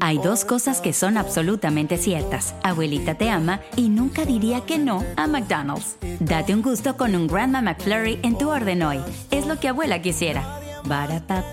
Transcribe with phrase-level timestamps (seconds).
[0.00, 2.54] Hay dos cosas que son absolutamente ciertas.
[2.62, 5.98] Abuelita te ama y nunca diría que no a McDonald's.
[6.18, 9.00] Date un gusto con un Grandma McFlurry en tu orden hoy.
[9.30, 10.58] Es lo que abuela quisiera.
[10.86, 11.44] Barata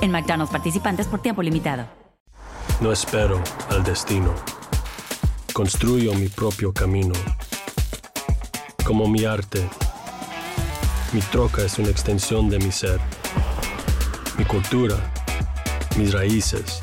[0.00, 1.86] En McDonald's participantes por tiempo limitado.
[2.80, 4.34] No espero al destino.
[5.52, 7.14] Construyo mi propio camino.
[8.84, 9.64] Como mi arte.
[11.12, 12.98] Mi troca es una extensión de mi ser.
[14.36, 14.96] Mi cultura.
[15.96, 16.82] Mis raíces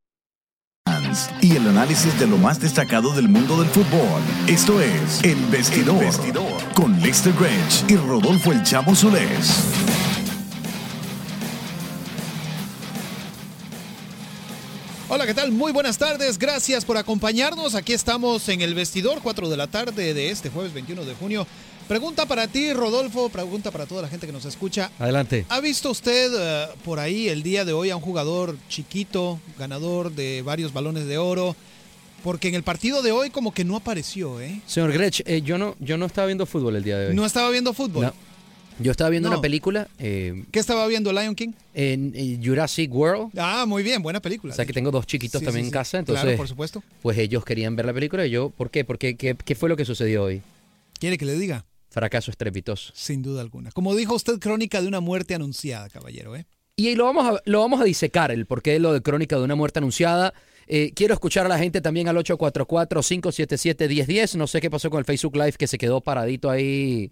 [1.41, 4.21] y el análisis de lo más destacado del mundo del fútbol.
[4.47, 6.03] Esto es El Vestidor,
[6.73, 9.65] con Lester Grange y Rodolfo El Chamo Solés.
[15.09, 15.51] Hola, ¿qué tal?
[15.51, 17.75] Muy buenas tardes, gracias por acompañarnos.
[17.75, 21.45] Aquí estamos en El Vestidor, 4 de la tarde de este jueves 21 de junio.
[21.87, 24.91] Pregunta para ti, Rodolfo, pregunta para toda la gente que nos escucha.
[24.99, 25.45] Adelante.
[25.49, 30.11] ¿Ha visto usted eh, por ahí el día de hoy a un jugador chiquito, ganador
[30.11, 31.55] de varios balones de oro?
[32.23, 34.61] Porque en el partido de hoy como que no apareció, ¿eh?
[34.65, 37.15] Señor Grech, eh, yo, no, yo no estaba viendo fútbol el día de hoy.
[37.15, 38.05] ¿No estaba viendo fútbol?
[38.05, 38.13] No.
[38.79, 39.87] Yo estaba viendo una película.
[39.99, 41.51] Eh, ¿Qué estaba viendo, Lion King?
[41.73, 43.31] En, Jurassic World.
[43.37, 44.53] Ah, muy bien, buena película.
[44.53, 46.23] O sea que tengo dos chiquitos también en casa, entonces.
[46.23, 46.83] Claro, por supuesto.
[47.01, 48.83] Pues ellos querían ver la película y yo, ¿por qué?
[48.83, 50.41] Porque, ¿qué, ¿Qué fue lo que sucedió hoy?
[50.99, 51.65] ¿Quiere que le diga?
[51.91, 52.91] Fracaso estrepitoso.
[52.95, 53.69] Sin duda alguna.
[53.71, 56.37] Como dijo usted, crónica de una muerte anunciada, caballero.
[56.37, 56.45] ¿eh?
[56.77, 59.43] Y lo vamos, a, lo vamos a disecar, el porqué de lo de crónica de
[59.43, 60.33] una muerte anunciada.
[60.67, 64.35] Eh, quiero escuchar a la gente también al 844-577-1010.
[64.35, 67.11] No sé qué pasó con el Facebook Live que se quedó paradito ahí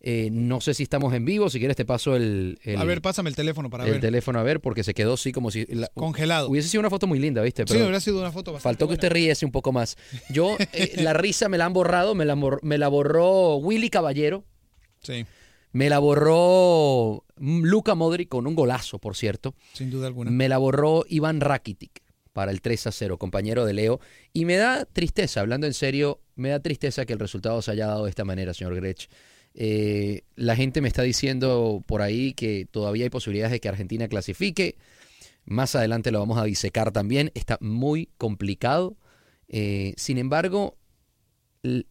[0.00, 2.58] eh, no sé si estamos en vivo, si quieres te paso el...
[2.76, 3.94] a ver, pásame el teléfono para ver.
[3.94, 5.66] El teléfono a ver, porque se quedó así como si...
[5.94, 6.48] Congelado.
[6.48, 7.64] Hubiese sido una foto muy linda, ¿viste?
[7.66, 9.96] sí, hubiera sido una foto bastante Faltó que usted riese un poco más.
[10.28, 14.44] Yo, eh, la risa me la han borrado, me la, me la borró Willy Caballero.
[15.02, 15.26] Sí.
[15.72, 19.54] Me la borró Luca Modric con un golazo, por cierto.
[19.72, 20.30] Sin duda alguna.
[20.30, 22.02] Me la borró Iván Rakitic
[22.32, 24.00] para el 3 a 0, compañero de Leo.
[24.32, 27.86] Y me da tristeza, hablando en serio, me da tristeza que el resultado se haya
[27.86, 29.08] dado de esta manera, señor Grech.
[29.58, 34.06] Eh, la gente me está diciendo por ahí que todavía hay posibilidades de que Argentina
[34.06, 34.76] clasifique.
[35.46, 37.32] Más adelante lo vamos a disecar también.
[37.34, 38.96] Está muy complicado.
[39.48, 40.76] Eh, sin embargo,
[41.62, 41.86] el,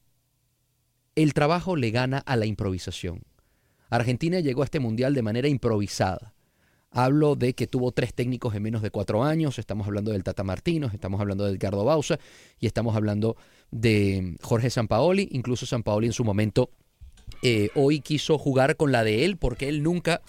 [1.34, 3.24] trabajo le gana a la improvisación.
[3.90, 6.36] Argentina llegó a este mundial de manera improvisada.
[6.92, 9.58] Hablo de que tuvo tres técnicos en menos de cuatro años.
[9.58, 12.20] Estamos hablando del Tata Martino, estamos hablando de Edgardo Bausa
[12.60, 13.36] y estamos hablando
[13.72, 15.30] de Jorge Sampaoli.
[15.32, 16.70] Incluso Sampaoli en su momento
[17.48, 20.24] eh, hoy quiso jugar con la de él porque él nunca,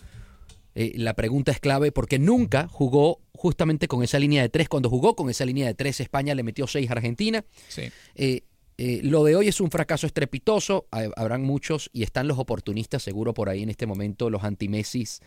[0.75, 4.69] eh, la pregunta es clave, porque nunca jugó justamente con esa línea de tres.
[4.69, 7.43] Cuando jugó con esa línea de tres, España le metió seis a Argentina.
[8.17, 8.43] Eh,
[9.03, 13.49] lo de hoy es un fracaso estrepitoso, habrán muchos y están los oportunistas seguro por
[13.49, 15.21] ahí en este momento, los anti-Messis,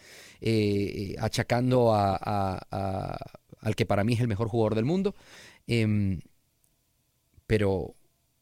[1.18, 5.16] achacando al que para mí es el mejor jugador del mundo.
[5.66, 6.20] Em,
[7.48, 7.96] pero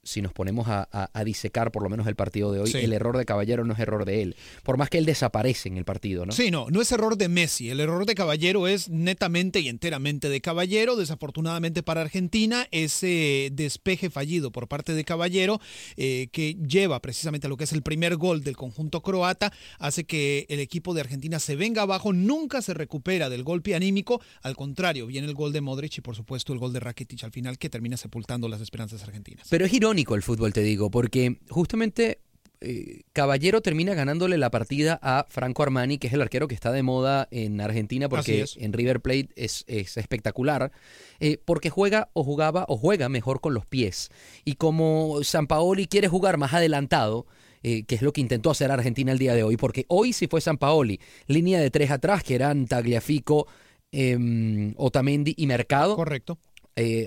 [0.08, 0.88] si nos ponemos a,
[1.26, 4.06] disecar por lo menos el partido de hoy, el error de Caballero no es error
[4.06, 4.36] de él.
[4.64, 6.32] Por más que él desaparece en el partido, ¿no?
[6.32, 7.70] Sí, no, no es error de Messi.
[7.70, 10.96] El error de Caballero es netamente y enteramente de Caballero.
[10.96, 15.60] Desafortunadamente para Argentina, ese despeje fallido por parte de Caballero,
[15.98, 20.06] eh, que lleva precisamente a lo que es el primer gol del conjunto croata, hace
[20.06, 24.22] que el equipo de Argentina se venga abajo, nunca se recupera del golpe anímico.
[24.42, 27.32] Al contrario, viene el gol de Modric y por supuesto el gol de Rakitic al
[27.32, 29.48] final que termina sepultando las esperanzas argentinas.
[29.50, 32.20] Pero es irónico el fútbol, te digo, porque justamente
[32.60, 36.72] eh, Caballero termina ganándole la partida a Franco Armani, que es el arquero que está
[36.72, 40.72] de moda en Argentina porque en River Plate es, espectacular,
[41.20, 44.10] eh, porque juega o jugaba o juega mejor con los pies.
[44.44, 47.28] Y como San Paoli quiere jugar más adelantado,
[47.62, 50.28] eh, que es lo que intentó hacer Argentina el día de hoy, porque hoy sí
[50.28, 53.48] fue San Paoli, línea de tres atrás, que eran Tagliafico,
[53.92, 55.96] em, Otamendi y Mercado.
[55.96, 56.40] Correcto.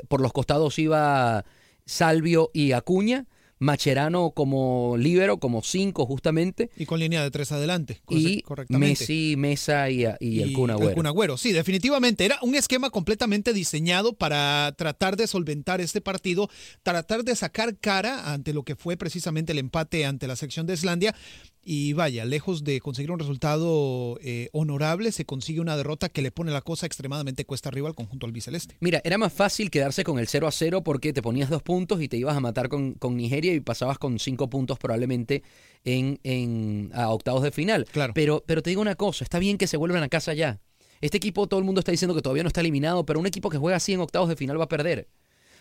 [0.09, 1.45] por los costados iba
[1.91, 3.27] Salvio y Acuña.
[3.63, 6.71] Macherano como líbero, como cinco justamente.
[6.79, 11.37] Y con línea de tres adelante, y Messi, Mesa y, el Kun Agüero.
[11.37, 12.25] Sí, definitivamente.
[12.25, 16.49] Era un esquema completamente diseñado para tratar de solventar este partido,
[16.83, 20.73] tratar de sacar cara ante lo que fue precisamente el empate ante la sección de
[20.73, 21.15] Islandia.
[21.63, 26.31] Y vaya, lejos de conseguir un resultado eh, honorable, se consigue una derrota que le
[26.31, 28.77] pone la cosa extremadamente cuesta arriba al conjunto albiceleste.
[28.81, 32.01] Mira, era más fácil quedarse con el 0 a 0 porque te ponías dos puntos
[32.01, 35.43] y te ibas a matar con, con Nigeria y pasabas con cinco puntos probablemente
[35.85, 37.85] en, en a octavos de final.
[37.93, 38.15] Claro.
[38.15, 40.61] Pero, pero te digo una cosa, está bien que se vuelvan a casa ya.
[41.03, 43.51] Este equipo, todo el mundo está diciendo que todavía no está eliminado, pero un equipo
[43.51, 45.09] que juega así en octavos de final va a perder.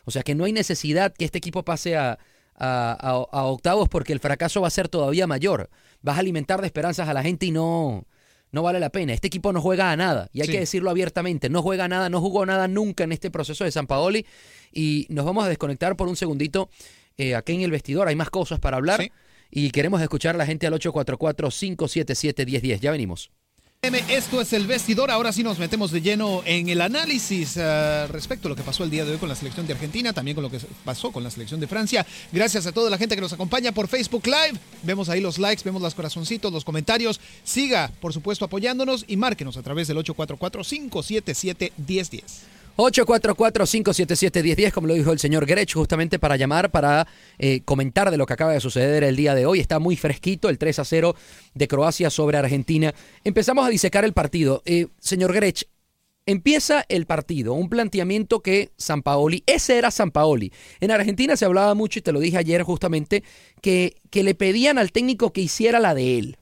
[0.06, 2.20] O sea que no hay necesidad que este equipo pase a,
[2.60, 5.70] a, octavos porque el fracaso va a ser todavía mayor.
[6.02, 8.06] Vas a alimentar de esperanzas a la gente y no,
[8.52, 9.14] no vale la pena.
[9.14, 12.10] Este equipo no juega a nada, y hay que decirlo abiertamente, no juega a nada,
[12.10, 14.26] no jugó nada nunca en este proceso de San Paoli.
[14.72, 16.70] Y nos vamos a desconectar por un segundito
[17.18, 19.12] eh, aquí en el vestidor, hay más cosas para hablar.
[19.52, 22.80] Y queremos escuchar a la gente al 844-577-1010.
[22.80, 23.32] Ya venimos.
[23.82, 25.10] Esto es el vestidor.
[25.10, 28.84] Ahora sí nos metemos de lleno en el análisis uh, respecto a lo que pasó
[28.84, 31.24] el día de hoy con la selección de Argentina, también con lo que pasó con
[31.24, 32.06] la selección de Francia.
[32.34, 34.60] Gracias a toda la gente que nos acompaña por Facebook Live.
[34.84, 37.22] Vemos ahí los likes, vemos los corazoncitos, los comentarios.
[37.46, 42.24] Siga, por supuesto, apoyándonos y márquenos a través del 844-577-1010.
[42.80, 48.26] 844-577-1010, como lo dijo el señor Grech, justamente para llamar, para eh, comentar de lo
[48.26, 49.60] que acaba de suceder el día de hoy.
[49.60, 51.16] Está muy fresquito el 3 a 0
[51.54, 52.94] de Croacia sobre Argentina.
[53.26, 54.62] Empezamos a disecar el partido.
[54.66, 55.66] Eh, señor Grech,
[56.26, 60.54] empieza el partido, un planteamiento que San Paoli, ese era San Paoli.
[60.80, 63.26] En Argentina se hablaba mucho, y te lo dije ayer justamente,
[63.62, 66.38] que, que le pedían al técnico que hiciera la de él.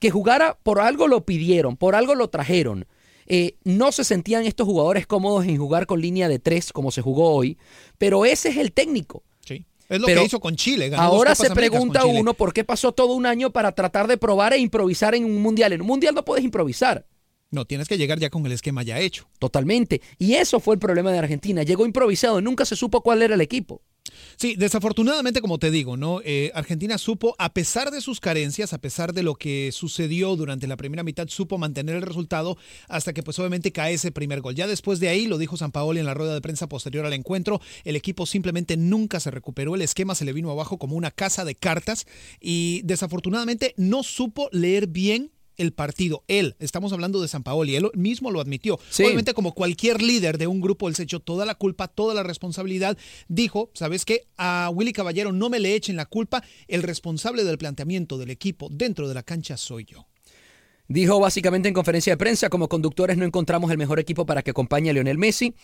[0.00, 2.86] Que jugara, por algo lo pidieron, por algo lo trajeron
[3.30, 7.02] eh, no se sentían estos jugadores cómodos en jugar con línea de tres como se
[7.02, 7.58] jugó hoy,
[7.98, 9.22] pero ese es el técnico.
[9.44, 9.66] Sí.
[9.88, 10.90] Es lo que hizo con Chile.
[10.96, 14.58] ahora se pregunta uno por qué pasó todo un año para tratar de probar e
[14.58, 15.74] improvisar en un mundial.
[15.74, 17.06] En un mundial no puedes improvisar.
[17.50, 19.28] No, tienes que llegar ya con el esquema ya hecho.
[19.38, 20.02] Totalmente.
[20.18, 21.62] Y eso fue el problema de Argentina.
[21.62, 23.82] Llegó improvisado, nunca se supo cuál era el equipo.
[24.36, 26.20] Sí, desafortunadamente, como te digo, ¿no?
[26.24, 30.66] Eh, Argentina supo, a pesar de sus carencias, a pesar de lo que sucedió durante
[30.66, 32.56] la primera mitad, supo mantener el resultado
[32.88, 34.54] hasta que, pues, obviamente cae ese primer gol.
[34.54, 37.12] Ya después de ahí, lo dijo San Paoli en la rueda de prensa posterior al
[37.12, 41.10] encuentro, el equipo simplemente nunca se recuperó, el esquema se le vino abajo como una
[41.10, 42.06] casa de cartas
[42.40, 46.24] y desafortunadamente no supo leer bien el partido.
[46.28, 48.78] Él, estamos hablando de San Paoli, él mismo lo admitió.
[48.98, 52.22] Obviamente, como cualquier líder de un grupo, él se echó toda la culpa, toda la
[52.22, 52.96] responsabilidad.
[53.28, 54.26] Dijo, ¿sabes qué?
[54.36, 56.42] A Willy Caballero no me le echen la culpa.
[56.66, 60.06] El responsable del planteamiento del equipo dentro de la cancha soy yo.
[60.88, 64.52] Dijo básicamente en conferencia de prensa, como conductores no encontramos el mejor equipo para que
[64.52, 65.54] acompañe a Lionel Messi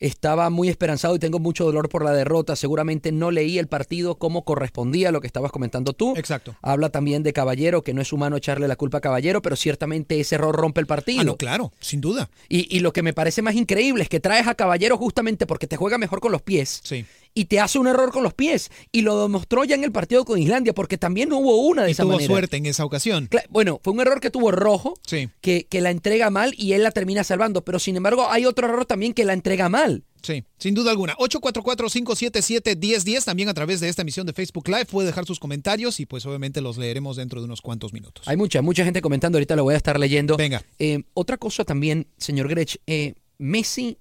[0.00, 2.56] estaba muy esperanzado y tengo mucho dolor por la derrota.
[2.56, 6.14] Seguramente no leí el partido como correspondía a lo que estabas comentando tú.
[6.16, 6.56] Exacto.
[6.62, 10.18] Habla también de Caballero, que no es humano echarle la culpa a Caballero, pero ciertamente
[10.20, 11.20] ese error rompe el partido.
[11.20, 12.30] Ah, no, claro, sin duda.
[12.48, 15.66] Y, y lo que me parece más increíble es que traes a Caballero justamente porque
[15.66, 16.80] te juega mejor con los pies.
[16.84, 17.04] Sí
[17.34, 18.70] y te hace un error con los pies.
[18.92, 21.92] Y lo demostró ya en el partido con Islandia, porque también hubo una de y
[21.92, 23.28] esa tuvo suerte en esa ocasión.
[23.50, 25.28] Bueno, fue un error que tuvo Rojo, sí.
[25.40, 27.64] que, que la entrega mal y él la termina salvando.
[27.64, 30.04] Pero sin embargo, hay otro error también que la entrega mal.
[30.22, 31.14] Sí, sin duda alguna.
[31.16, 34.86] 844-577-1010 también a través de esta emisión de Facebook Live.
[34.86, 38.26] Puede dejar sus comentarios y pues obviamente los leeremos dentro de unos cuantos minutos.
[38.26, 39.36] Hay mucha, mucha gente comentando.
[39.36, 40.38] Ahorita lo voy a estar leyendo.
[40.38, 40.64] Venga.
[40.78, 42.78] Eh, otra cosa también, señor Grech.
[42.86, 43.98] Eh, Messi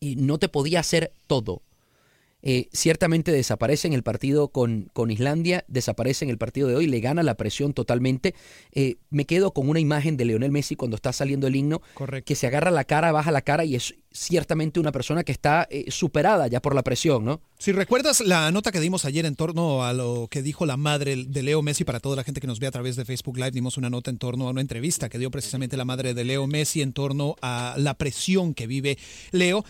[0.00, 1.62] no te podía hacer todo.
[2.42, 6.86] Eh, ciertamente desaparece en el partido con, con, Islandia, desaparece en el partido de hoy,
[6.86, 8.34] le gana la presión totalmente.
[8.72, 11.82] Eh, me quedo con una imagen de Leonel Messi cuando está saliendo el himno,
[12.24, 15.66] que se agarra la cara, baja la cara y es ciertamente una persona que está
[15.70, 17.40] eh, superada ya por la presión, ¿no?
[17.58, 21.24] Si recuerdas la nota que dimos ayer en torno a lo que dijo la madre
[21.26, 23.52] de Leo Messi, para toda la gente que nos ve a través de Facebook Live,
[23.52, 26.46] dimos una nota en torno a una entrevista que dio precisamente la madre de Leo
[26.48, 28.98] Messi en torno a la presión que vive
[29.30, 29.64] Leo.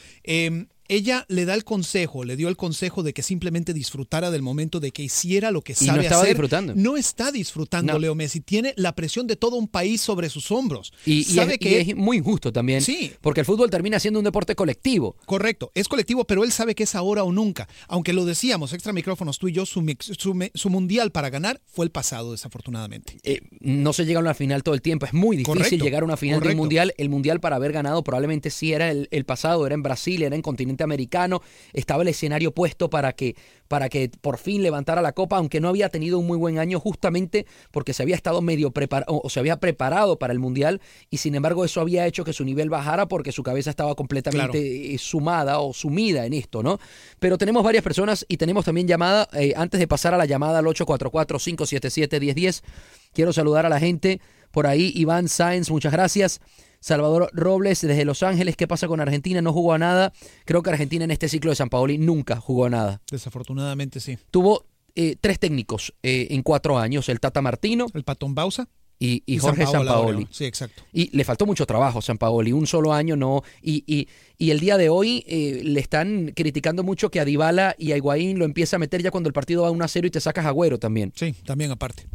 [0.95, 4.79] Ella le da el consejo, le dio el consejo de que simplemente disfrutara del momento,
[4.81, 6.35] de que hiciera lo que Y no sabe estaba hacer.
[6.35, 6.75] disfrutando.
[6.77, 7.99] No está disfrutando No.
[7.99, 8.41] Leo Messi.
[8.41, 10.93] Tiene la presión de todo un país sobre sus hombros.
[11.07, 13.13] Y, y sabe es, que y es muy injusto también, Sí.
[13.21, 15.17] porque el fútbol termina siendo un deporte colectivo.
[15.25, 17.69] Correcto, es colectivo, pero él sabe que es ahora o nunca.
[17.89, 21.85] Aunque lo decíamos, extra micrófonos tú y yo, su, su su mundial para ganar fue
[21.87, 23.19] el pasado, desafortunadamente.
[23.23, 25.07] Eh, no se llega a una final todo el tiempo.
[25.07, 26.59] Es muy difícil Correcto, llegar a una final de un correcto.
[26.59, 26.95] mundial.
[26.99, 30.37] El mundial para haber ganado probablemente sí era el, el pasado, era en Brasil, era
[30.37, 31.43] en continente americano.
[31.73, 33.37] Estaba el escenario puesto para que,
[33.69, 36.81] para que por fin levantara la copa, aunque no había tenido un muy buen año,
[36.81, 41.19] justamente porque se había estado medio preparado o se había preparado para el mundial y
[41.19, 44.99] sin embargo eso había hecho que su nivel bajara porque su cabeza estaba completamente eh,
[44.99, 46.79] sumada o sumida en esto, ¿no?
[47.19, 49.29] Pero tenemos varias personas y tenemos también llamada.
[49.35, 52.63] eh, antes de pasar a la llamada al 844-577-1010,
[53.13, 54.21] quiero saludar a la gente.
[54.51, 56.41] Por ahí, Iván Sáenz, muchas gracias.
[56.83, 59.41] Salvador Robles desde Los Ángeles, ¿qué pasa con Argentina?
[59.41, 60.13] No jugó a nada.
[60.45, 63.01] Creo que Argentina en este ciclo de San Paoli nunca jugó a nada.
[63.11, 64.19] Desafortunadamente sí.
[64.33, 69.23] Tuvo eh, tres técnicos eh, en cuatro años, el Tata Martino El Patón Bausa y,
[69.27, 69.89] y Jorge Sampaoli.
[70.17, 70.29] ahora.
[70.31, 70.83] Sí, exacto.
[70.93, 73.43] Y le faltó mucho trabajo a San Paoli, un solo año no.
[73.63, 74.09] Y, y,
[74.39, 77.97] y el día de hoy eh, le están criticando mucho que a Dybala y a
[77.97, 80.21] Higuaín lo empieza a meter ya cuando el partido va 1 a 0 y te
[80.21, 81.13] sacas a Agüero también.
[81.17, 82.07] Sí, también aparte.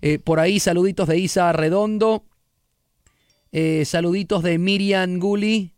[0.00, 2.24] Eh, por ahí saluditos de Isa Redondo,
[3.52, 5.74] eh, saluditos de Miriam Gulli,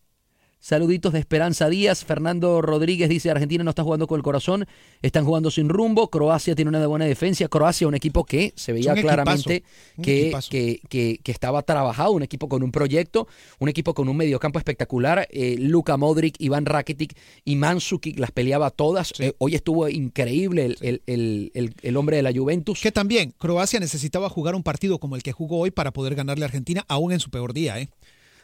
[0.60, 4.66] saluditos de Esperanza Díaz, Fernando Rodríguez dice Argentina no está jugando con el corazón,
[5.00, 8.92] están jugando sin rumbo, Croacia tiene una buena defensa, Croacia un equipo que se veía
[9.02, 9.62] claramente
[10.02, 13.26] que, que, que- que estaba trabajado, un equipo con un proyecto,
[13.58, 18.70] un equipo con un mediocampo espectacular, eh, Luka Modric, Iván Rakitic y Mandzukic las peleaba
[18.70, 19.24] todas, Sí.
[19.24, 22.80] Eh, hoy estuvo increíble el, el- el- el- el hombre de la Juventus.
[22.80, 26.44] Que también Croacia necesitaba jugar un partido como el que jugó hoy para poder ganarle
[26.44, 27.78] a Argentina, aún en su peor día.
[27.80, 27.88] ¿eh?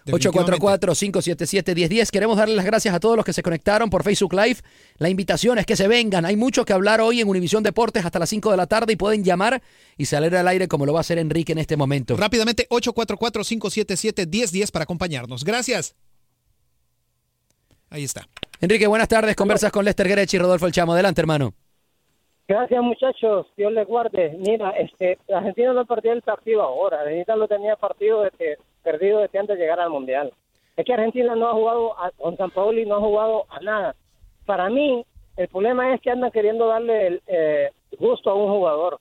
[0.07, 0.87] Definitivamente.
[0.87, 2.11] 844-577-1010.
[2.11, 4.61] Queremos darle las gracias a todos los que se conectaron por Facebook Live.
[4.99, 6.25] La invitación es que se vengan.
[6.25, 8.97] Hay mucho que hablar hoy en Univisión Deportes hasta las 5 de la tarde y
[8.97, 9.63] pueden llamar
[9.97, 12.17] y salir al aire como lo va a hacer Enrique en este momento.
[12.17, 15.45] Rápidamente, 844-577-1010 para acompañarnos.
[15.45, 15.97] Gracias.
[17.91, 18.29] Ahí está.
[18.61, 19.35] Enrique, buenas tardes.
[19.35, 20.93] Conversas con Lester Grech y Rodolfo El Chamo.
[20.93, 21.53] Adelante, hermano.
[22.49, 24.37] Gracias muchachos, Dios les guarde.
[24.39, 29.41] Mira, este, Argentina no perdió el partido ahora, Argentina lo tenía partido desde, perdido desde
[29.41, 30.33] antes de llegar al Mundial.
[30.77, 33.97] Es que Argentina no ha jugado, a, con San Paoli no ha jugado a nada.
[34.45, 35.05] Para mí,
[35.37, 39.01] el problema es que andan queriendo darle el eh, gusto a un jugador.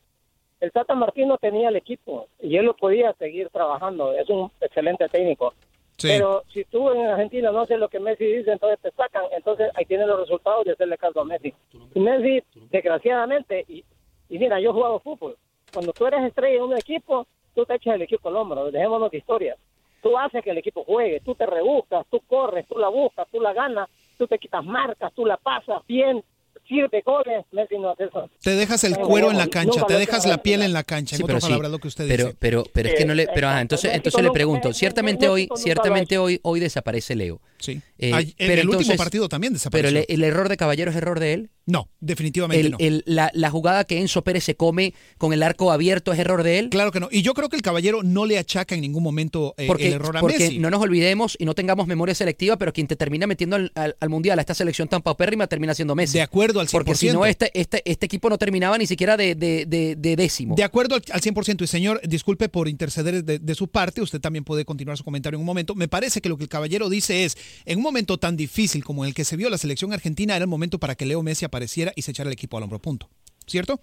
[0.59, 5.07] El Tata Martino tenía el equipo y él lo podía seguir trabajando, es un excelente
[5.09, 5.53] técnico.
[5.97, 6.07] Sí.
[6.09, 9.25] Pero si tú en Argentina no haces lo que Messi dice, entonces te sacan.
[9.31, 11.53] Entonces ahí tienen los resultados de hacerle caso a Messi.
[11.93, 13.85] Y Messi, desgraciadamente, y,
[14.29, 15.37] y mira, yo he jugado fútbol.
[15.71, 18.71] Cuando tú eres estrella en un equipo, tú te echas el equipo al hombro.
[18.71, 19.57] Dejémonos de historias.
[20.05, 23.39] Tú haces que el equipo juegue, tú te rebuscas, tú corres, tú la buscas, tú
[23.41, 26.23] la ganas, tú te quitas marcas, tú la pasas bien,
[26.67, 27.43] sirve goles.
[27.51, 28.29] Messi no hace eso.
[28.39, 31.15] Te dejas el cuero en la cancha, te dejas la piel en la cancha.
[31.15, 32.37] En Sí, otras sí, palabras, lo que usted pero, dice.
[32.39, 33.25] pero, pero es que no le.
[33.33, 34.73] Pero ajá, entonces, entonces le pregunto.
[34.73, 37.41] Ciertamente hoy, ciertamente hoy, hoy desaparece Leo.
[37.57, 37.81] Sí.
[37.97, 39.57] Eh, Ay, en pero el entonces- último partido también Pero
[39.89, 39.99] desapareció.
[39.99, 41.49] el, el error de Caballero es error de él.
[41.67, 42.77] No, definitivamente El- no.
[42.79, 46.43] el- la, la jugada que Enzo Pérez se come con el arco abierto es error
[46.43, 46.69] de él.
[46.69, 47.07] Claro que no.
[47.11, 49.93] Y yo creo que el caballero no le achaca en ningún momento eh, Porque, el
[49.93, 50.59] error a porque Messi.
[50.59, 53.95] no nos olvidemos y no tengamos memoria selectiva, pero quien te termina metiendo al, al-
[53.99, 56.13] al mundial a esta selección tan paupérrima termina siendo Messi.
[56.19, 56.71] De acuerdo al 100%.
[56.71, 60.15] Porque si no, este, este, este equipo no terminaba ni siquiera de, de- de- de
[60.15, 60.55] décimo.
[60.55, 61.63] De acuerdo al, al 100%.
[61.63, 65.37] Y señor, disculpe por interceder de, de su parte, usted también puede continuar su comentario
[65.37, 65.73] en un momento.
[65.73, 69.03] Me parece que lo que el caballero dice es, en un momento tan difícil como
[69.05, 71.93] el que se vio la selección argentina, era el momento para que Leo Messi apareciera
[71.95, 73.07] y se echara el equipo al hombro, punto.
[73.47, 73.79] ¿Cierto?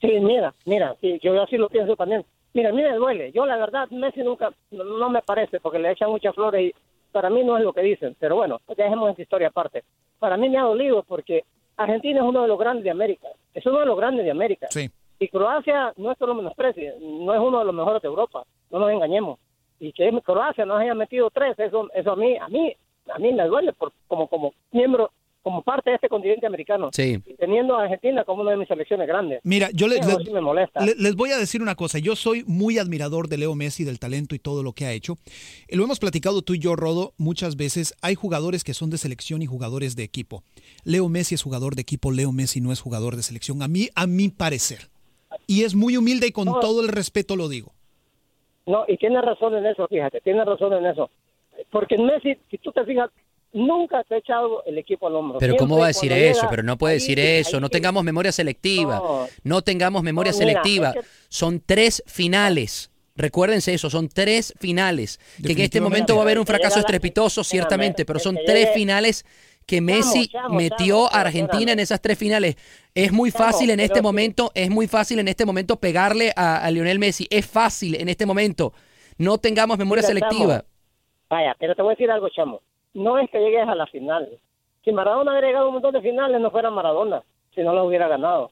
[0.00, 2.24] Sí, mira, mira, sí, yo así lo pienso también.
[2.52, 3.32] Mira, a mí me duele.
[3.32, 6.74] Yo, la verdad, Messi nunca, no, no me parece, porque le echan muchas flores y
[7.10, 8.14] para mí no es lo que dicen.
[8.20, 9.84] Pero bueno, dejemos esta historia aparte.
[10.18, 11.44] Para mí me ha dolido porque
[11.76, 13.28] Argentina es uno de los grandes de América.
[13.54, 14.66] Es uno de los grandes de América.
[14.70, 14.90] Sí.
[15.18, 18.44] Y Croacia no es que lo menosprecie, no es uno de los mejores de Europa.
[18.70, 19.38] No nos engañemos.
[19.80, 22.76] Y que Croacia nos haya metido tres, eso, eso a mí, a mí,
[23.12, 25.10] a mí me duele por, como, como miembro,
[25.44, 26.88] como parte de este continente americano.
[26.92, 27.20] Sí.
[27.26, 29.40] Y teniendo a Argentina como una de mis selecciones grandes.
[29.44, 30.80] Mira, yo le- le- sí me molesta.
[30.84, 31.98] le- les voy a decir una cosa.
[31.98, 35.16] Yo soy muy admirador de Leo Messi, del talento y todo lo que ha hecho.
[35.68, 37.94] Eh, Lo hemos platicado tú y yo, Rodo, muchas veces.
[38.00, 40.42] Hay jugadores que son de selección y jugadores de equipo.
[40.82, 43.62] Leo Messi es jugador de equipo, Leo Messi no es jugador de selección.
[43.62, 44.88] A mí, a mi parecer.
[45.46, 46.58] Y es muy humilde y con No.
[46.60, 47.74] todo el respeto lo digo.
[48.66, 51.10] No, y tiene razón en eso, fíjate, tiene razón en eso.
[51.70, 53.10] Porque en Messi, si tú te fijas,
[53.54, 55.38] nunca te ha echado el equipo al hombro.
[55.38, 56.40] Pero Siempre ¿cómo va a decir eso?
[56.40, 57.56] llega, Pero no puede decir eso.
[57.56, 58.96] ahí No tengamos memoria selectiva.
[58.96, 59.26] No.
[59.42, 60.88] No tengamos memoria No, mira, selectiva.
[60.90, 62.90] es que- Son tres finales.
[63.16, 65.20] Recuérdense eso, son tres finales.
[65.42, 69.24] Que en este momento va a haber un fracaso estrepitoso, ciertamente, pero son tres finales
[69.66, 72.56] que Messi chamo, metió chamo, a Argentina en esas tres finales.
[72.94, 76.70] Es muy fácil en este momento, es muy fácil en este momento pegarle a, a
[76.72, 77.26] Lionel Messi.
[77.30, 78.72] Es fácil en este momento.
[79.16, 80.64] No tengamos memoria Mira, selectiva.
[81.30, 82.60] Vaya, pero te voy a decir algo, chamo.
[82.94, 84.28] No es que llegues a la final.
[84.84, 87.22] Si Maradona hubiera llegado a un montón de finales, no fuera Maradona.
[87.54, 88.50] Si no lo hubiera ganado.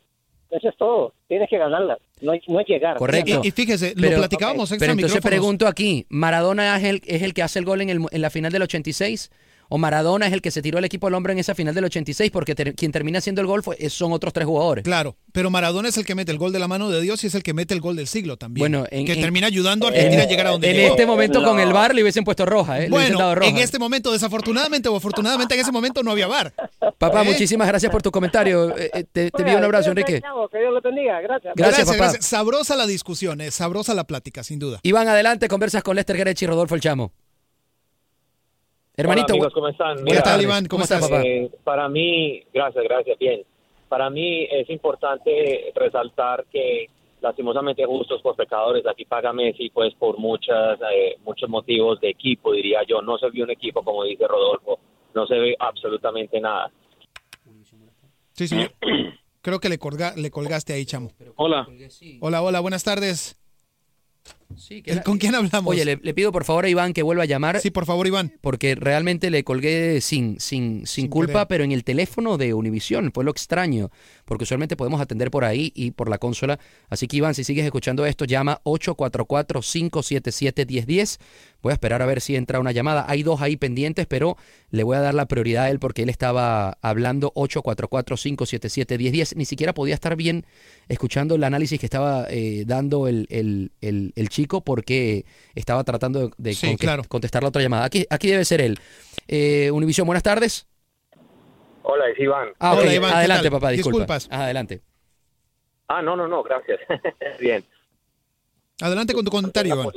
[0.50, 1.14] Eso es todo.
[1.28, 1.96] Tienes que ganarla.
[2.20, 2.96] No, no es llegar.
[2.98, 3.40] Correcto.
[3.42, 5.30] Y, y fíjese, Pero- lo platicábamos extra Pero entonces micrófonos.
[5.40, 8.30] pregunto aquí, ¿Maradona es el, es el que hace el gol en, el- en la
[8.30, 9.30] final del 86?
[9.74, 11.84] ¿O Maradona es el que se tiró el equipo al hombro en esa final del
[11.84, 12.30] 86?
[12.30, 14.84] Porque ter- quien termina haciendo el gol fue- son otros tres jugadores.
[14.84, 17.28] Claro, pero Maradona es el que mete el gol de la mano de Dios y
[17.28, 18.60] es el que mete el gol del siglo también.
[18.62, 20.90] Bueno, en- que en- termina ayudando a Argentina a llegar a donde en llegó.
[20.90, 22.88] este momento con el VAR le hubiesen puesto roja, ¿eh?
[22.90, 23.50] Le hubiesen dado Bueno, roja.
[23.50, 26.52] en este momento, desafortunadamente o afortunadamente, en ese momento no había bar.
[26.98, 27.24] Papá, ¿Eh?
[27.24, 28.74] muchísimas gracias por tu comentario.
[28.82, 30.20] Eh, eh, te, te envío un abrazo, Enrique.
[30.52, 31.18] Que Dios lo bendiga.
[31.22, 31.54] Gracias.
[31.56, 32.10] Gracias, papá.
[32.20, 34.80] Sabrosa la discusión, eh, sabrosa la plática, sin duda.
[34.82, 37.12] Iván, adelante, conversas con Lester Gerech y Rodolfo El Chamo.
[39.02, 40.02] Hermanito, Hola, amigos, ¿cómo están?
[40.04, 40.44] Mira, tardes.
[40.44, 40.66] Iván?
[40.66, 41.10] ¿Cómo estás, estás?
[41.18, 41.26] papá?
[41.28, 43.42] eh, para mí, gracias, gracias, bien.
[43.88, 46.86] Para mí es importante resaltar que
[47.20, 52.52] lastimosamente justos por pecadores, aquí paga Messi pues por muchas eh, muchos motivos de equipo,
[52.52, 53.02] diría yo.
[53.02, 54.78] No se vio un equipo, como dice Rodolfo,
[55.14, 56.70] no se ve absolutamente nada.
[58.32, 58.72] Sí, señor.
[59.42, 61.10] Creo que le, colga- le colgaste ahí, chamo.
[61.36, 61.66] Hola.
[62.20, 63.36] Hola, hola, buenas tardes.
[64.56, 65.70] Sí, que era- ¿Con quién hablamos?
[65.70, 67.60] Oye, le, le pido por favor a Iván que vuelva a llamar.
[67.60, 68.32] Sí, por favor, Iván.
[68.40, 71.46] Porque realmente le colgué sin, sin, sin, culpa, querer.
[71.48, 73.10] pero en el teléfono de Univisión.
[73.12, 73.90] Fue lo extraño.
[74.24, 76.58] Porque usualmente podemos atender por ahí y por la consola.
[76.88, 81.18] Así que Iván, si sigues escuchando esto, llama 844-577-1010.
[81.62, 83.04] Voy a esperar a ver si entra una llamada.
[83.08, 84.36] Hay dos ahí pendientes, pero
[84.70, 89.36] le voy a dar la prioridad a él porque él estaba hablando 844-577-1010.
[89.36, 90.44] Ni siquiera podía estar bien
[90.88, 96.30] escuchando el análisis que estaba eh, dando el, el- el- el chico porque estaba tratando
[96.36, 97.02] de, Sí, claro.
[97.08, 97.84] contestar la otra llamada.
[97.84, 98.78] Aquí, aquí debe ser él.
[99.28, 100.66] Eh, Univisión, buenas tardes.
[101.82, 102.48] Hola, es Iván.
[102.58, 102.74] Ah.
[102.74, 103.98] Hola, Iván, ¿qué adelante, papá, disculpa.
[103.98, 104.28] Disculpas.
[104.30, 104.80] Adelante.
[105.88, 106.78] Ah, no, no, no, gracias.
[107.40, 107.64] bien.
[108.80, 109.88] Adelante con tu comentario, Iván.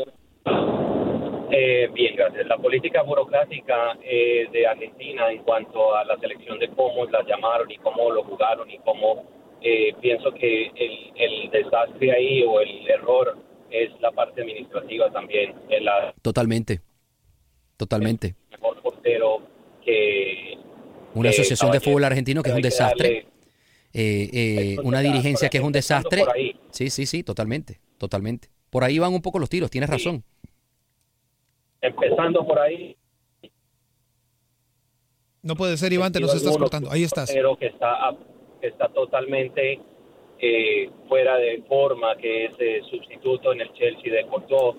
[1.52, 2.48] Eh, bien, gracias.
[2.48, 7.70] La política burocrática eh, de Argentina en cuanto a la selección de cómo la llamaron
[7.72, 9.24] y cómo lo jugaron y cómo
[9.62, 13.38] eh, pienso que el, el desastre ahí o el error
[13.84, 15.54] es la parte administrativa también.
[15.82, 16.82] La- Totalmente.
[17.78, 18.36] Totalmente.
[18.52, 19.42] mejor portero
[19.84, 20.58] que...
[21.14, 23.08] Una que asociación de fútbol argentino que es un desastre.
[23.10, 23.28] darle-
[23.94, 26.24] Eh, eh, una dirigencia que es un desastre.
[26.72, 27.80] Sí, sí, sí, totalmente.
[27.98, 28.50] Totalmente.
[28.70, 30.24] Por ahí van un poco los tiros, tienes razón.
[31.82, 32.98] Empezando por ahí,
[35.42, 36.90] No puede ser, Iván, te nos estás cortando.
[36.92, 37.32] Ahí estás.
[37.32, 38.16] Pero que está,
[38.60, 39.80] que está totalmente
[40.40, 44.76] eh, fuera de forma, que es eh, sustituto en el Chelsea de Courtois.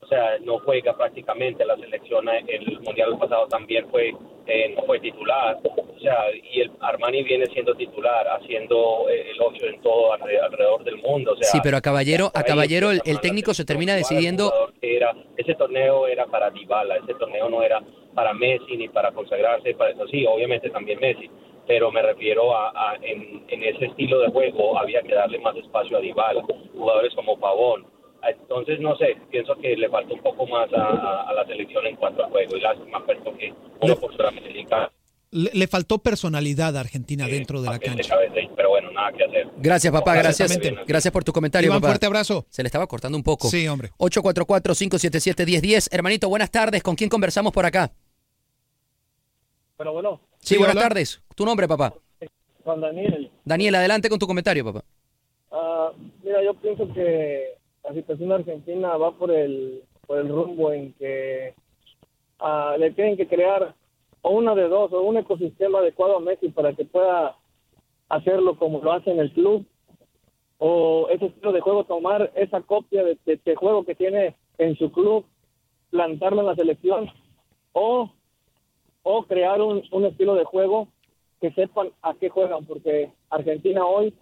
[0.00, 2.28] O sea, no juega prácticamente la selección.
[2.46, 4.14] El mundial pasado también fue
[4.46, 5.58] eh, no fue titular.
[5.64, 6.16] O sea,
[6.52, 10.98] y el Armani viene siendo titular, haciendo eh, el 8 en todo alre- alrededor del
[10.98, 11.32] mundo.
[11.32, 14.52] O sea, Sí, pero a Caballero, a Caballero el, técnico se termina decidiendo.
[14.80, 17.82] era, ese torneo era para Dybala, ese torneo no era
[18.14, 21.28] para Messi ni para consagrarse, para eso sí, obviamente también Messi,
[21.66, 25.56] pero me refiero a, a- en, en ese estilo de juego había que darle más
[25.56, 27.86] espacio a Dybala, jugadores como Pavón.
[28.22, 31.86] Entonces, no sé, pienso que le falta un poco más a, a- a la selección
[31.86, 34.90] en cuanto al juego y lástima, puesto que uno por Sudamérica
[35.30, 38.14] Le, le faltó personalidad a Argentina eh, dentro de la de cancha.
[38.14, 39.48] cabeza ahí, pero bueno, nada que hacer.
[39.58, 40.50] Gracias, papá, gracias.
[40.50, 40.84] Exactamente.
[40.86, 41.88] Gracias por tu comentario, Iván, papá.
[41.92, 42.46] fuerte abrazo.
[42.48, 43.48] Se le estaba cortando un poco.
[43.48, 43.90] Sí, hombre.
[43.98, 45.88] 844-577-1010.
[45.92, 46.82] Hermanito, buenas tardes.
[46.82, 47.92] ¿Con quién conversamos por acá?
[49.76, 50.82] Pero bueno, Sí, buenas hola.
[50.88, 51.20] tardes.
[51.34, 51.92] ¿Tu nombre, papá?
[52.62, 54.84] Juan Daniel, Daniel, adelante con tu comentario, papá.
[55.50, 55.90] ah,
[56.22, 61.52] mira, yo pienso que la situación argentina va por el, por el rumbo en que
[62.38, 63.74] ah, le tienen que crear
[64.22, 67.36] o una de dos, o un ecosistema adecuado a Messi para que pueda
[68.08, 69.66] hacerlo como lo hace en el club,
[70.58, 74.76] o ese estilo de juego, tomar esa copia de, de- de juego que tiene en
[74.76, 75.24] su club,
[75.90, 77.10] plantarlo en la selección,
[77.72, 78.12] o,
[79.08, 80.88] o crear un, un estilo de juego
[81.40, 84.12] que sepan a qué juegan, porque Argentina hoy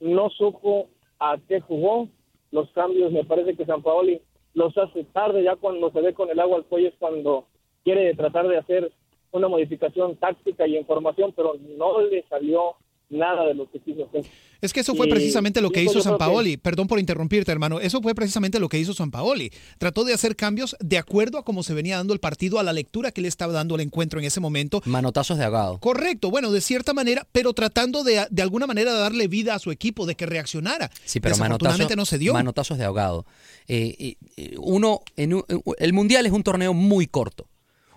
[0.00, 0.88] no supo
[1.20, 2.08] a qué jugó.
[2.50, 4.20] Los cambios, me parece que San Paoli
[4.52, 7.44] los hace tarde, ya cuando se ve con el agua al cuello es cuando
[7.84, 8.90] quiere tratar de hacer
[9.30, 12.74] una modificación táctica y en formación, pero no le salió
[13.08, 14.24] nada de lo que quiso hacer.
[14.60, 16.56] Es que eso fue Y- precisamente lo que hizo San Paoli.
[16.56, 17.78] Perdón por interrumpirte, hermano.
[17.78, 19.52] Eso fue precisamente lo que hizo San Paoli.
[19.78, 22.72] Trató de hacer cambios de acuerdo a cómo se venía dando el partido, a la
[22.72, 24.82] lectura que le estaba dando el encuentro en ese momento.
[24.86, 25.78] Manotazos de ahogado.
[25.78, 29.70] Correcto, bueno, de cierta manera, pero tratando de, de alguna manera darle vida a su
[29.70, 30.90] equipo, de que reaccionara.
[31.04, 32.32] Sí, pero manotazos, no se dio.
[32.32, 33.24] manotazos de ahogado.
[33.68, 34.16] Eh,
[34.58, 35.44] uno, en un-
[35.78, 37.46] el mundial es un torneo muy corto.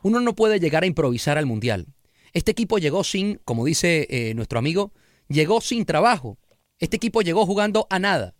[0.03, 1.87] Uno no puede llegar a improvisar al mundial.
[2.33, 4.91] Este equipo llegó sin, como dice eh, nuestro amigo,
[5.29, 6.37] llegó sin trabajo.
[6.79, 8.33] Este equipo llegó jugando a nada.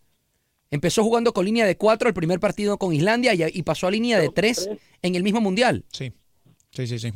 [0.71, 3.91] Empezó jugando con línea de cuatro el primer partido con Islandia y, y pasó a
[3.91, 4.69] línea de tres
[5.02, 5.84] en el mismo mundial.
[5.89, 6.12] Sí,
[6.71, 7.12] sí, sí, sí.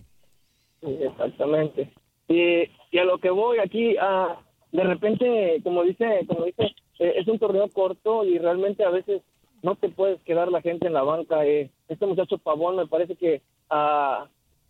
[0.81, 1.93] Sí, exactamente.
[2.27, 4.39] Y, y a lo que voy aquí, ah,
[4.71, 6.63] de repente, como dice, como dice,
[6.99, 9.21] eh, es un torneo corto y realmente a veces
[9.62, 11.45] no te puedes quedar la gente en la banca.
[11.45, 11.69] eh.
[11.88, 14.27] Este muchacho Pavón me parece que ah,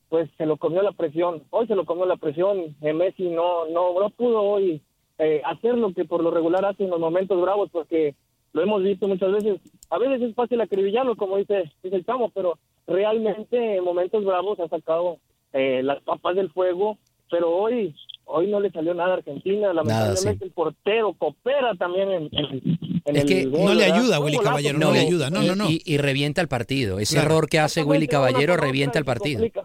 [0.09, 1.43] pues se lo comió la presión.
[1.51, 2.75] Hoy se lo comió la presión.
[2.81, 4.81] Eh, Messi no, no, no pudo hoy
[5.23, 8.15] eh, hacer lo que por lo regular hace en los momentos bravos porque
[8.53, 9.59] lo hemos visto muchas veces.
[9.89, 12.57] A veces es fácil acribillarlo, como dice, dice el chamo, pero
[12.88, 15.17] realmente en momentos bravos ha sacado
[15.53, 16.97] eh, las papas del fuego.
[17.31, 19.73] Pero hoy hoy no le salió nada a Argentina.
[19.73, 23.97] Lamentablemente el portero coopera también en, en- en Es el que gol, no le ¿verdad?
[23.99, 25.29] ayuda, Un Willy Caballero, no le ayuda.
[25.29, 25.69] No, no, no.
[25.69, 26.99] Y, y revienta el partido.
[26.99, 27.31] Ese Claro.
[27.31, 29.39] error que hace Willy Caballero revienta el se partido.
[29.41, 29.63] complica.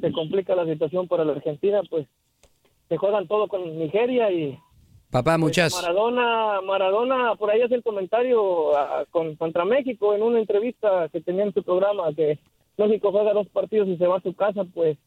[0.00, 2.06] Se complica la situación para la Argentina, pues
[2.88, 4.58] se juegan todo con Nigeria y
[5.10, 5.72] Papá, pues, muchas.
[5.74, 11.20] Maradona, Maradona, por ahí hace el comentario ah, con, contra México en una entrevista que
[11.20, 12.40] tenía en su programa que
[12.76, 14.98] México juega dos partidos y se va a su casa, pues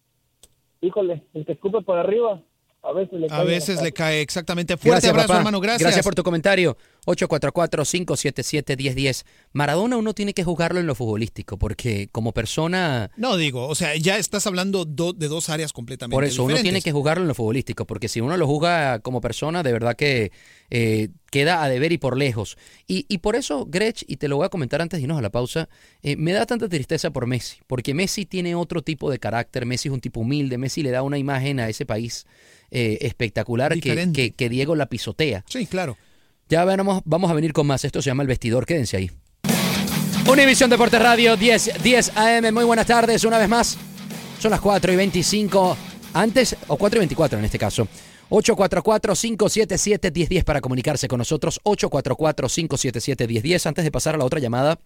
[0.80, 2.42] híjole, el que escupe para arriba
[2.84, 4.78] a veces le cae A la veces le cae exactamente.
[4.78, 5.40] Fuerte Gracias, abrazo, papá.
[5.40, 5.60] hermano.
[5.60, 5.82] Gracias.
[5.82, 6.78] Gracias por tu comentario.
[7.08, 9.24] 844-577-1010.
[9.54, 13.96] Maradona uno tiene que jugarlo en lo futbolístico, porque como persona, No digo, o sea,
[13.96, 17.28] ya estás hablando do- de dos áreas completamente por eso uno tiene que jugarlo en
[17.30, 20.32] lo futbolístico, porque si uno lo juzga como persona, de verdad que
[20.70, 22.58] eh, queda a deber y por lejos.
[22.88, 25.22] Y, y por eso, Grech, y te lo voy a comentar antes de irnos a
[25.22, 25.70] la pausa,
[26.02, 29.88] eh, me da tanta tristeza por Messi, porque Messi tiene otro tipo de carácter, Messi
[29.90, 32.26] es un tipo humilde, Messi le da una imagen a ese país
[32.70, 35.44] eh, espectacular que, que- que Diego la pisotea.
[35.48, 35.98] Sí, claro.
[36.50, 37.84] Ya vamos, vamos a venir con más.
[37.84, 38.66] Esto se llama El Vestidor.
[38.66, 39.12] Quédense ahí.
[40.30, 42.54] Univisión Deportes Radio 10, 10 AM.
[42.54, 43.78] Muy buenas tardes una vez más.
[44.40, 45.78] Son las 4 y 25.
[46.14, 47.88] Antes, o 4 y 24 en este caso.
[48.30, 51.62] 844-577-1010 para comunicarse con nosotros.
[51.64, 53.66] 844-577-1010.
[53.66, 54.80] Antes de pasar a la otra llamada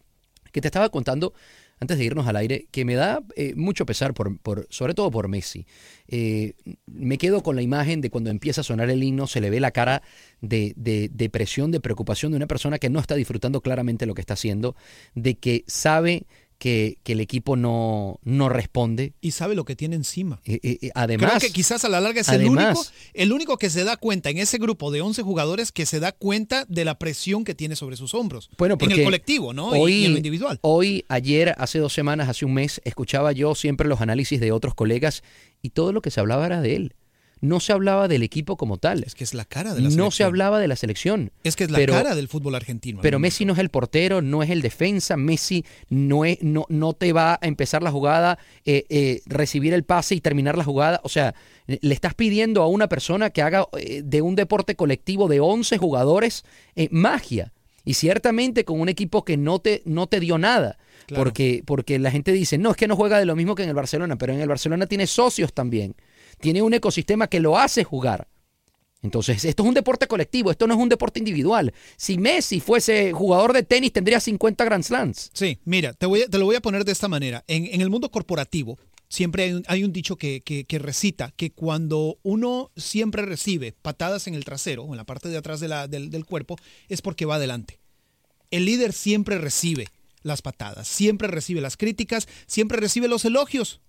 [0.52, 1.34] que te estaba contando
[1.82, 5.10] antes de irnos al aire, que me da eh, mucho pesar, por, por- sobre todo
[5.10, 5.66] por Messi.
[6.08, 6.54] Eh,
[6.86, 9.60] me quedo con la imagen de cuando empieza a sonar el himno, se le ve
[9.60, 10.04] la cara
[10.42, 14.22] de, de depresión, de preocupación de una persona que no está disfrutando claramente lo que
[14.22, 14.76] está haciendo,
[15.16, 16.28] de que sabe
[16.62, 19.14] que, que el equipo no, no responde.
[19.20, 20.42] Y sabe lo que tiene encima.
[20.46, 23.58] Eh, eh, eh, además, Creo que quizás a la larga es el único, el único
[23.58, 26.86] que se da cuenta en ese grupo de 11 jugadores que se da cuenta de
[26.86, 28.52] la presión que tiene sobre sus hombros.
[28.60, 29.70] Bueno, en porque el colectivo, ¿no?
[29.70, 30.60] Hoy, y, en lo individual.
[30.62, 34.76] Hoy, ayer, hace dos semanas, hace un mes, escuchaba yo siempre los análisis de otros
[34.76, 35.24] colegas
[35.64, 36.94] y todo lo que se hablaba era de él.
[37.42, 39.04] No se hablaba del equipo como tal.
[39.04, 40.28] Es que es la cara de la No se selección.
[40.28, 41.32] hablaba de la selección.
[41.44, 43.00] Es que es la pero- cara del fútbol argentino.
[43.02, 43.18] Pero.
[43.20, 45.18] Messi no es el portero, no es el defensa.
[45.18, 49.84] Messi no, es, no, no te va a empezar la jugada, eh, eh, recibir el
[49.84, 51.02] pase y terminar la jugada.
[51.04, 51.34] O sea,
[51.68, 55.78] le estás pidiendo a una persona que haga eh, de un deporte colectivo de 11
[55.80, 56.44] jugadores
[56.76, 57.54] eh, magia.
[57.84, 60.78] Y ciertamente con un equipo que no te, no te dio nada.
[61.08, 61.24] Claro.
[61.24, 63.70] Porque, porque la gente dice, no, es que no juega de lo mismo que en
[63.70, 65.96] el Barcelona, pero en el Barcelona tiene socios también.
[66.42, 68.28] Tiene un ecosistema que lo hace jugar.
[69.04, 71.74] Entonces, esto es un deporte colectivo, esto no es un deporte individual.
[71.98, 75.32] Si Messi fuese jugador de tenis, tendría 50 Grand Slams.
[75.34, 77.44] Sí, mira, te, voy a- te lo voy a poner de esta manera.
[77.48, 78.78] En, el mundo corporativo,
[79.10, 80.44] siempre hay un, dicho que,
[80.80, 85.38] recita que cuando uno siempre recibe patadas en el trasero, o en la parte de
[85.38, 87.80] atrás del cuerpo, es porque va adelante.
[88.52, 89.88] El líder siempre recibe
[90.22, 93.82] las patadas, siempre recibe las críticas, siempre recibe los elogios,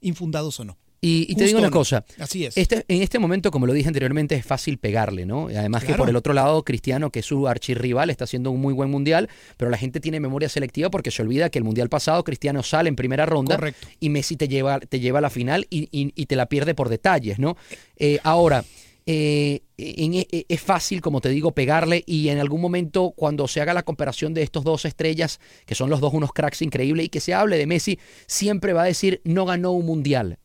[0.00, 0.78] infundados o no.
[1.04, 1.72] Y, y te digo una no.
[1.72, 2.56] cosa, Así es.
[2.56, 5.48] este, en este momento, como lo dije anteriormente, es fácil pegarle, ¿no?
[5.48, 8.72] Además que por el otro lado, Cristiano, que es su archirrival, está haciendo un muy
[8.72, 12.22] buen mundial, pero la gente tiene memoria selectiva porque se olvida que el mundial pasado
[12.22, 13.88] Cristiano sale en primera ronda Correcto.
[13.98, 16.76] y Messi te lleva, te lleva a la final y, y- y te la pierde
[16.76, 17.56] por detalles, ¿no?
[17.96, 18.64] Eh, ahora,
[19.04, 23.60] eh, en- eh, es fácil, como te digo, pegarle y en algún momento cuando se
[23.60, 27.08] haga la comparación de estos dos estrellas, que son los dos unos cracks increíbles, y
[27.08, 30.38] que se hable de Messi, siempre va a decir no ganó un mundial.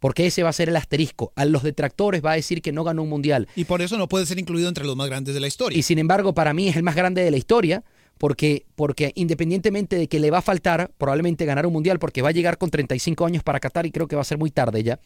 [0.00, 1.32] Porque ese va a ser el asterisco.
[1.36, 3.46] A los detractores va a decir que no ganó un mundial.
[3.54, 5.78] Y por eso no puede ser incluido entre los más grandes de la historia.
[5.78, 7.84] Y sin embargo, para mí es el más grande de la historia,
[8.18, 12.30] porque, porque independientemente de que le va a faltar probablemente ganar un mundial, porque va
[12.30, 14.82] a llegar con 35 años para Qatar y creo que va a ser muy tarde
[14.82, 14.98] ya.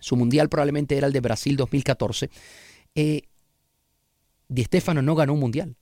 [0.00, 2.30] Su mundial probablemente era el de Brasil 2014.
[2.94, 3.22] Eh,
[4.48, 5.76] Di Stéfano no ganó un mundial.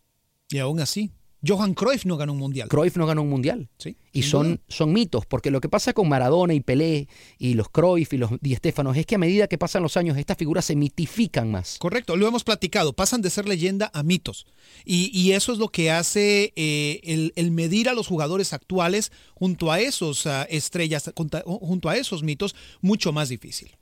[0.51, 1.11] Y aún así,
[1.47, 2.69] Johan Cruyff no ganó un mundial.
[2.69, 3.69] Cruyff no ganó un mundial.
[3.79, 7.69] Sí, Y son, son mitos, porque lo que pasa con Maradona y Pelé y los
[7.69, 10.65] Cruyff y los Di Stéfanos es que a medida que pasan los años, estas figuras
[10.65, 11.77] se mitifican más.
[11.79, 14.47] Correcto, lo hemos platicado, pasan de ser leyenda a mitos.
[14.85, 19.13] Y, y eso es lo que hace eh, el, el medir a los jugadores actuales
[19.35, 23.77] junto a esos ah, estrellas, junto a esos mitos, mucho más difícil.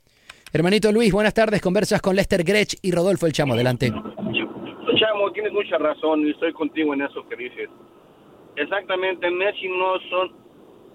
[0.53, 1.61] Hermanito Luis, buenas tardes.
[1.61, 3.53] Conversas con Lester Grech y Rodolfo El Chamo.
[3.55, 3.91] Adelante.
[5.35, 7.69] Tienes mucha razón y estoy contigo en eso que dices.
[8.55, 10.31] Exactamente, Messi no son,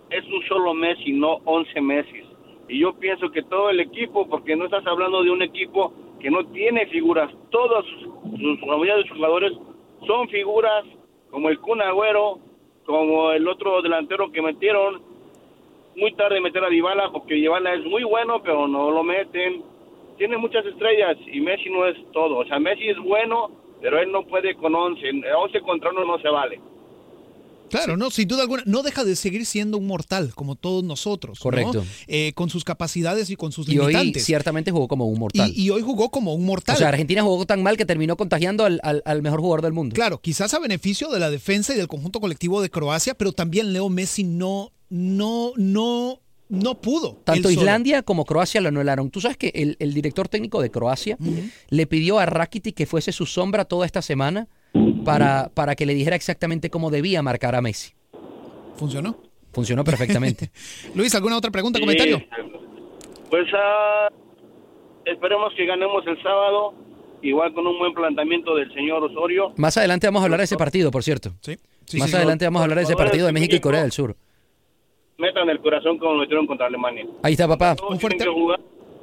[0.09, 2.23] es un solo Messi, no 11 Messi.
[2.67, 6.31] Y yo pienso que todo el equipo, porque no estás hablando de un equipo que
[6.31, 8.61] no tiene figuras, todos sus, sus
[9.11, 9.53] jugadores
[10.07, 10.87] son figuras
[11.31, 12.39] como el Kun Agüero,
[12.87, 15.03] como el otro delantero que metieron,
[15.97, 19.63] muy tarde meter a Dybala porque Dybala es muy bueno pero no lo meten
[20.17, 24.11] tiene muchas estrellas y Messi no es todo o sea Messi es bueno pero él
[24.13, 25.01] no puede con 11
[25.37, 26.61] 11 contra uno no se vale
[27.71, 31.39] Claro, no, sin duda alguna, no deja de seguir siendo un mortal, como todos nosotros.
[31.39, 31.43] ¿no?
[31.45, 31.85] Correcto.
[32.09, 34.25] Eh, con sus capacidades y con sus Y hoy limitantes.
[34.25, 35.53] ciertamente jugó como un mortal.
[35.55, 36.75] Y, y hoy jugó como un mortal.
[36.75, 39.73] O sea, Argentina jugó tan mal que terminó contagiando al, al- al mejor jugador del
[39.73, 39.95] mundo.
[39.95, 43.73] Claro, quizás a beneficio de la defensa y del conjunto colectivo de Croacia, pero también
[43.73, 46.19] Leo Messi no, no, no,
[46.51, 47.15] no pudo.
[47.25, 47.51] Tanto.
[47.51, 49.11] Islandia como Croacia lo anularon.
[49.11, 51.17] Tú sabes que el, el director técnico de Croacia
[51.71, 54.49] le pidió a Rakitic que fuese su sombra toda esta semana
[55.05, 57.93] para, para que le dijera exactamente cómo debía marcar a Messi.
[58.77, 59.17] ¿Funcionó?
[59.53, 60.51] Funcionó perfectamente.
[60.95, 61.85] Luis, ¿alguna otra pregunta, Sí.
[61.85, 62.23] comentario?
[63.31, 64.09] Pues ah,
[65.05, 66.75] esperemos que ganemos el sábado,
[67.23, 69.53] igual con un buen planteamiento del señor Osorio.
[69.57, 71.33] Más adelante vamos a hablar de ese partido, por cierto.
[71.41, 71.57] Sí.
[71.99, 74.17] Más adelante vamos a hablar de ese partido de México y Corea del Sur.
[75.21, 77.05] Metan el corazón como lo metieron contra Alemania.
[77.23, 77.77] Ahí está, papá.
[77.77, 78.59] Todos que jugar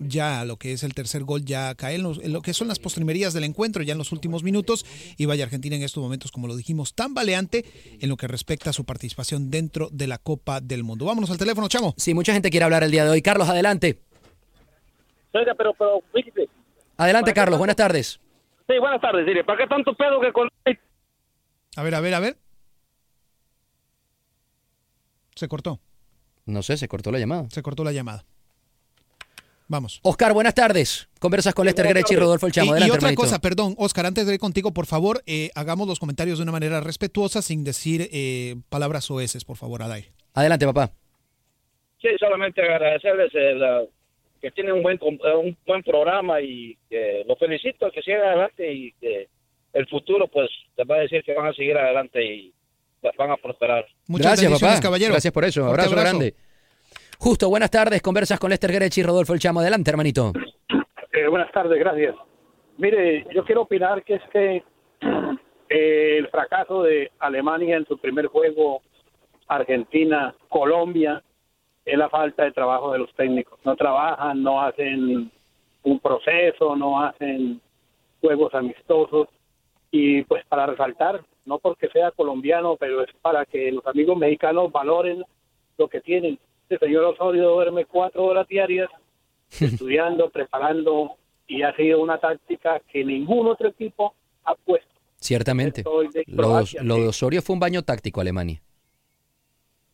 [0.00, 2.78] ya lo que es el tercer gol ya cae en, los- lo que son las
[2.78, 4.84] postrimerías del encuentro, ya en los últimos minutos,
[5.16, 7.64] y vaya Argentina en estos momentos, como lo dijimos, tan baleante
[8.00, 11.04] en lo que respecta a su participación dentro de la Copa del Mundo.
[11.04, 11.94] Vámonos al teléfono, chamo.
[11.96, 13.22] Sí, mucha gente quiere hablar el día de hoy.
[13.22, 14.00] Carlos, adelante.
[15.32, 16.48] Oiga, pero, pero, fíjate.
[16.96, 17.58] Adelante, Carlos.
[17.58, 18.20] Buenas tardes.
[18.68, 20.48] Sí, buenas tardes, mire, ¿para qué tanto pedo que con...
[21.76, 22.38] A ver, a ver, a ver.
[25.34, 25.80] Se cortó,
[26.46, 27.46] No sé, se cortó la llamada.
[27.50, 28.24] se cortó la llamada.
[29.66, 29.98] Vamos.
[30.02, 31.08] Oscar, buenas tardes.
[31.18, 32.66] Conversas con Lester Grech y Rodolfo El Chamo.
[32.66, 33.22] Y- y, Adelante, otra hermanito.
[33.22, 36.52] cosa, perdón, Oscar, antes de ir contigo, por favor, eh, hagamos los comentarios de una
[36.52, 40.08] manera respetuosa, sin decir eh, palabras oeces, por favor, al aire.
[40.34, 40.92] Adelante, papá.
[42.02, 43.88] Sí, solamente agradecerles eh,
[44.42, 48.70] que tienen un buen eh, un buen programa y que los felicito que sigan adelante
[48.70, 49.28] y que
[49.72, 52.52] el futuro pues les va a decir que van a seguir adelante y
[53.16, 53.86] van a prosperar.
[54.06, 54.80] Muchas Gracias, papá.
[54.80, 55.12] caballero.
[55.12, 55.64] Gracias por eso.
[55.66, 56.18] Abrazo, abrazo.
[56.18, 56.34] grande.
[57.18, 58.02] Justo, buenas tardes.
[58.02, 59.60] Conversas con Lester Grech y Rodolfo El Chamo.
[59.60, 60.32] Adelante, hermanito.
[61.12, 62.14] Eh, buenas tardes, gracias.
[62.76, 64.64] Mire, yo quiero opinar que es que
[65.68, 68.82] eh, el fracaso de Alemania en su primer juego,
[69.46, 71.22] Argentina, Colombia,
[71.84, 73.58] es la falta de trabajo de los técnicos.
[73.64, 75.30] No trabajan, no hacen
[75.84, 77.60] un proceso, no hacen
[78.20, 79.28] juegos amistosos.
[79.90, 84.72] Y pues para resaltar, no porque sea colombiano, pero es para que los amigos mexicanos
[84.72, 85.22] valoren
[85.78, 86.38] lo que tienen.
[86.68, 88.88] El señor Osorio duerme cuatro horas diarias
[89.60, 94.88] estudiando, preparando y ha sido una táctica que ningún otro equipo ha puesto.
[95.16, 95.82] Ciertamente.
[95.82, 98.60] De Lo, Croacia, lo de Osorio fue un baño táctico Alemania.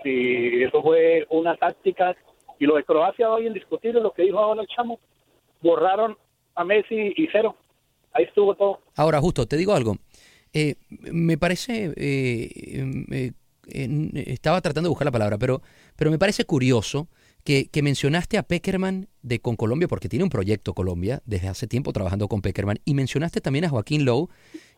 [0.04, 2.16] Y eso fue una táctica.
[2.58, 4.98] Y lo de Croacia hoy indiscutible, lo que dijo ahora el chamo,
[5.62, 6.16] borraron
[6.54, 7.54] a Messi y cero.
[8.12, 8.80] Ahí estuvo todo.
[8.96, 9.96] Ahora, justo, te digo algo.
[10.52, 12.48] Eh, me parece eh,
[13.12, 13.32] eh,
[13.72, 15.62] estaba tratando de buscar la palabra, pero,
[15.96, 17.08] pero me parece curioso
[17.44, 21.66] que, que mencionaste a Peckerman de con Colombia, porque tiene un proyecto Colombia desde hace
[21.66, 24.28] tiempo trabajando con Peckerman, y mencionaste también a Joaquín Lowe,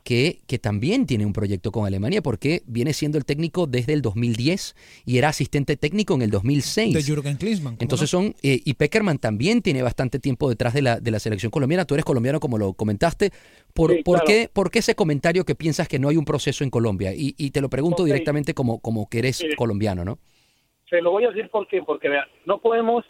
[0.05, 4.03] que, que también tiene un proyecto con Alemania, porque viene siendo el técnico desde el
[4.03, 4.75] 2010
[5.07, 6.95] y era asistente técnico en el 2006.
[6.95, 7.77] De Jürgen Klinsmann.
[7.77, 8.21] ¿cómo Entonces no?
[8.21, 11.85] son, eh, y Peckerman también tiene bastante tiempo detrás de la, de la selección colombiana.
[11.85, 13.31] Tú eres colombiano como lo comentaste.
[13.75, 14.27] ¿Por, Sí, por claro.
[14.27, 17.13] qué, por qué ese comentario que piensas que no hay un proceso en Colombia?
[17.15, 19.57] Y, y te lo pregunto directamente como, como que eres Mire.
[19.57, 20.19] colombiano, ¿no?
[20.91, 23.05] Se lo voy a decir por qué, porque vea, no podemos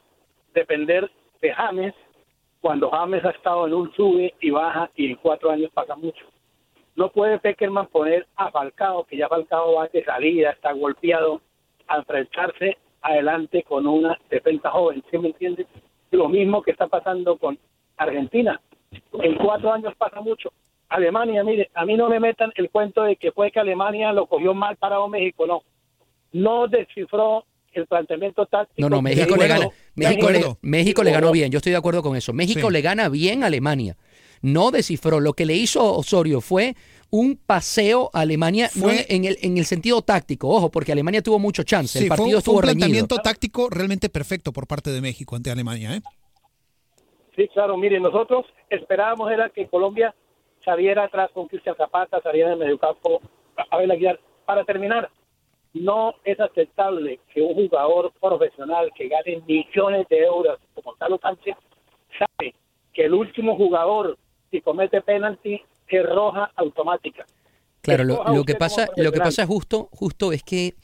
[0.55, 1.95] depender de James
[2.61, 6.25] cuando James ha estado en un sube y baja y en cuatro años pasa mucho.
[6.95, 11.41] No puede Peckerman poner a Falcao, que ya Falcao va de salida, está golpeado,
[11.89, 15.67] a enfrentarse adelante con una defensa joven, ¿sí me entiendes?
[16.11, 17.59] Lo mismo que está pasando con
[17.97, 18.61] Argentina.
[19.15, 20.53] En cuatro años pasa mucho.
[20.89, 24.27] Alemania, mire, a mí no me metan el cuento de que fue que Alemania lo
[24.27, 25.63] cogió mal parado México, no.
[26.33, 28.87] No descifró el planteamiento táctico.
[28.89, 29.69] No, no, México le gana.
[29.95, 30.41] México, le.
[30.61, 32.35] México le ganó bien, yo estoy de acuerdo con eso.
[32.35, 32.73] México Sí.
[32.73, 33.97] le gana bien a Alemania.
[34.43, 35.21] No descifró.
[35.21, 36.75] Lo que le hizo Osorio fue
[37.11, 40.49] un paseo a Alemania no Fue- en, el, en el sentido táctico.
[40.49, 41.99] Ojo, porque Alemania tuvo mucho chance.
[41.99, 42.79] Sí, el fue, partido fue estuvo un reñido.
[42.79, 45.97] planteamiento táctico realmente perfecto por parte de México ante Alemania.
[45.97, 46.01] ¿eh?
[47.37, 50.15] Sí, claro, mire, nosotros esperábamos era que Colombia
[50.65, 53.21] saliera atrás con Cristian Zapata, saliera en el mediocampo
[53.71, 54.21] a ver Aguilar.
[54.45, 55.09] Para terminar,
[55.75, 61.57] no es aceptable que un jugador profesional que gane millones de euros como Carlos Sánchez
[62.19, 62.55] sabe
[62.93, 64.19] que el último jugador
[64.53, 67.27] si comete penalti es roja automática.
[67.81, 70.75] Claro, lo, que pasa, lo que pasa justo, justo es que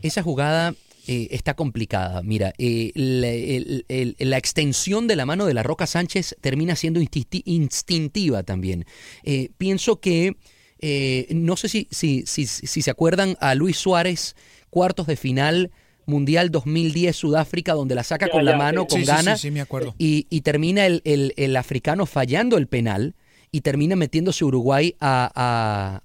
[0.00, 0.74] esa jugada
[1.08, 2.22] eh, está complicada.
[2.22, 6.76] Mira, eh, la, el- el- la extensión de la mano de la Roca Sánchez termina
[6.76, 8.84] siendo instinti- instintiva también.
[9.24, 10.36] Eh, pienso que
[10.78, 14.36] eh, no sé si, si, si, si se acuerdan a Luis Suárez,
[14.70, 15.70] cuartos de final.
[16.06, 18.86] Mundial 2010 Sudáfrica, donde la saca Ya, con la mano, sí.
[18.88, 19.94] con Sí, sí, ganas, sí, sí, me acuerdo.
[19.98, 23.14] y, y termina el, el- el africano fallando el penal
[23.52, 25.30] y termina metiéndose Uruguay a,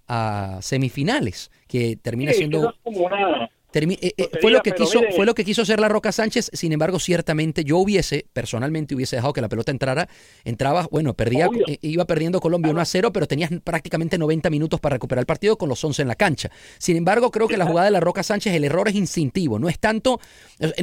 [0.07, 2.73] a- a semifinales, que termina Sí, siendo...
[2.83, 5.79] como una- termi- eh, eh, fue lo que quiso mire- fue lo que quiso hacer
[5.79, 6.49] la Roca Sánchez.
[6.53, 10.07] Sin embargo ciertamente yo hubiese personalmente hubiese dejado que la pelota entrara.
[10.43, 14.79] Entraba bueno perdía eh, iba perdiendo Colombia 1 a 0 pero tenías prácticamente 90 minutos
[14.79, 16.49] para recuperar el partido con los 11 en la cancha.
[16.77, 19.59] Sin embargo creo que la jugada de la Roca Sánchez el error es instintivo.
[19.59, 20.19] No es tanto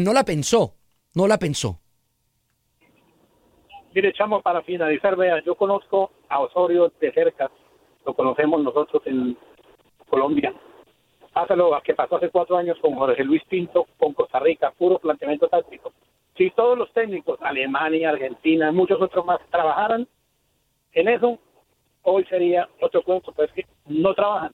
[0.00, 0.74] no la pensó
[1.14, 1.80] no la pensó.
[3.94, 7.50] Mire, chamo, para finalizar, vea, yo conozco a Osorio de cerca,
[8.06, 9.36] lo conocemos nosotros en
[10.08, 10.54] Colombia.
[11.38, 14.98] Pásalo a que pasó hace cuatro años con Jorge Luis Pinto, con Costa Rica, puro
[14.98, 15.92] planteamiento táctico.
[16.36, 20.08] Si todos los técnicos, Alemania, Argentina, muchos otros más, trabajaran
[20.94, 21.38] en eso,
[22.02, 24.52] hoy sería otro cuento, pero es que no trabajan.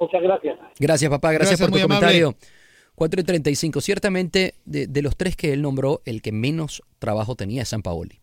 [0.00, 0.58] Muchas gracias.
[0.80, 1.30] Gracias, papá.
[1.30, 2.06] Gracias, Gracias, por tu amable.
[2.22, 2.34] comentario.
[2.96, 3.80] 4 y 35.
[3.80, 7.82] Ciertamente, de, de los tres que él nombró, el que menos trabajo tenía es San
[7.82, 8.18] Paoli.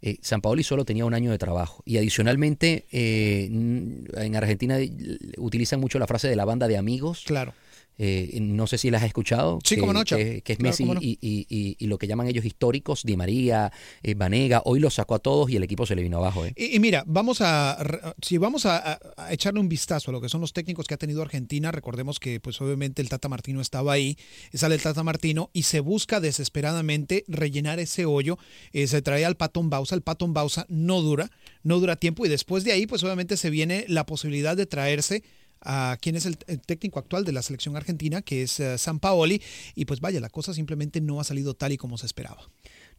[0.00, 1.82] Eh, San Paoli solo tenía un año de trabajo.
[1.84, 4.90] Y adicionalmente, eh, en Argentina eh,
[5.38, 7.24] utilizan mucho la frase de la banda de amigos.
[7.26, 7.52] Claro.
[7.98, 9.58] Eh, no sé si las has escuchado.
[9.64, 11.00] Sí, que, cómo no, que, que es Claro, Messi no.
[11.00, 13.72] y, y- y- y lo que llaman ellos históricos, Di María,
[14.04, 14.62] eh, Vanega.
[14.64, 16.46] Hoy los sacó a todos y el equipo se le vino abajo.
[16.46, 16.54] ¿eh?
[16.56, 17.76] Y, mira, vamos a
[18.22, 20.94] si vamos a, a- a echarle un vistazo a lo que son los técnicos que
[20.94, 24.16] ha tenido Argentina, recordemos que pues obviamente el Tata Martino estaba ahí,
[24.54, 28.38] sale el Tata Martino y se busca desesperadamente rellenar ese hoyo,
[28.72, 31.30] eh, se trae al Patón Bausa, el Patón Bausa no dura,
[31.62, 35.22] no dura tiempo y después de ahí pues obviamente se viene la posibilidad de traerse
[35.62, 39.00] a quien es el, el técnico actual de la selección argentina, que es eh, San
[39.00, 39.42] Paoli,
[39.74, 42.40] y pues vaya, la cosa simplemente no ha salido tal y como se esperaba.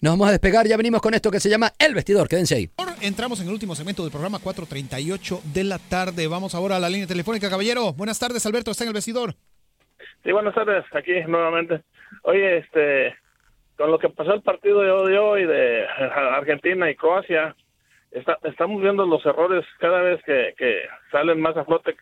[0.01, 0.65] Nos vamos a despegar.
[0.65, 2.29] Ya venimos con esto que se llama El Vestidor.
[2.29, 2.69] Quédense ahí.
[3.01, 6.25] Entramos en el último segmento del programa 4.38 de la tarde.
[6.27, 7.91] Vamos ahora a la línea telefónica, caballero.
[7.93, 9.35] Buenas tardes, Alberto, está en el vestidor.
[10.23, 11.81] Sí, buenas tardes, aquí nuevamente.
[12.23, 13.13] Oye, este,
[13.77, 17.55] con lo que pasó el partido de hoy, de hoy de Argentina y Croacia,
[18.11, 20.79] está- estamos viendo los errores cada vez que, que
[21.11, 21.95] salen más a flote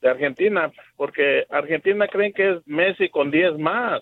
[0.00, 4.00] de Argentina, porque Argentina creen que es Messi con 10 más.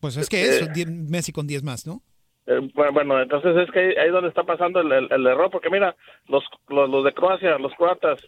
[0.00, 0.48] Pues es que Eh.
[0.48, 2.02] es die- Messi con 10 más, ¿no?
[2.46, 5.50] Eh, bueno, bueno, entonces es que ahí, ahí donde está pasando el, el- el error,
[5.50, 5.96] porque mira,
[6.28, 8.20] los, los, los de Croacia, los croatas,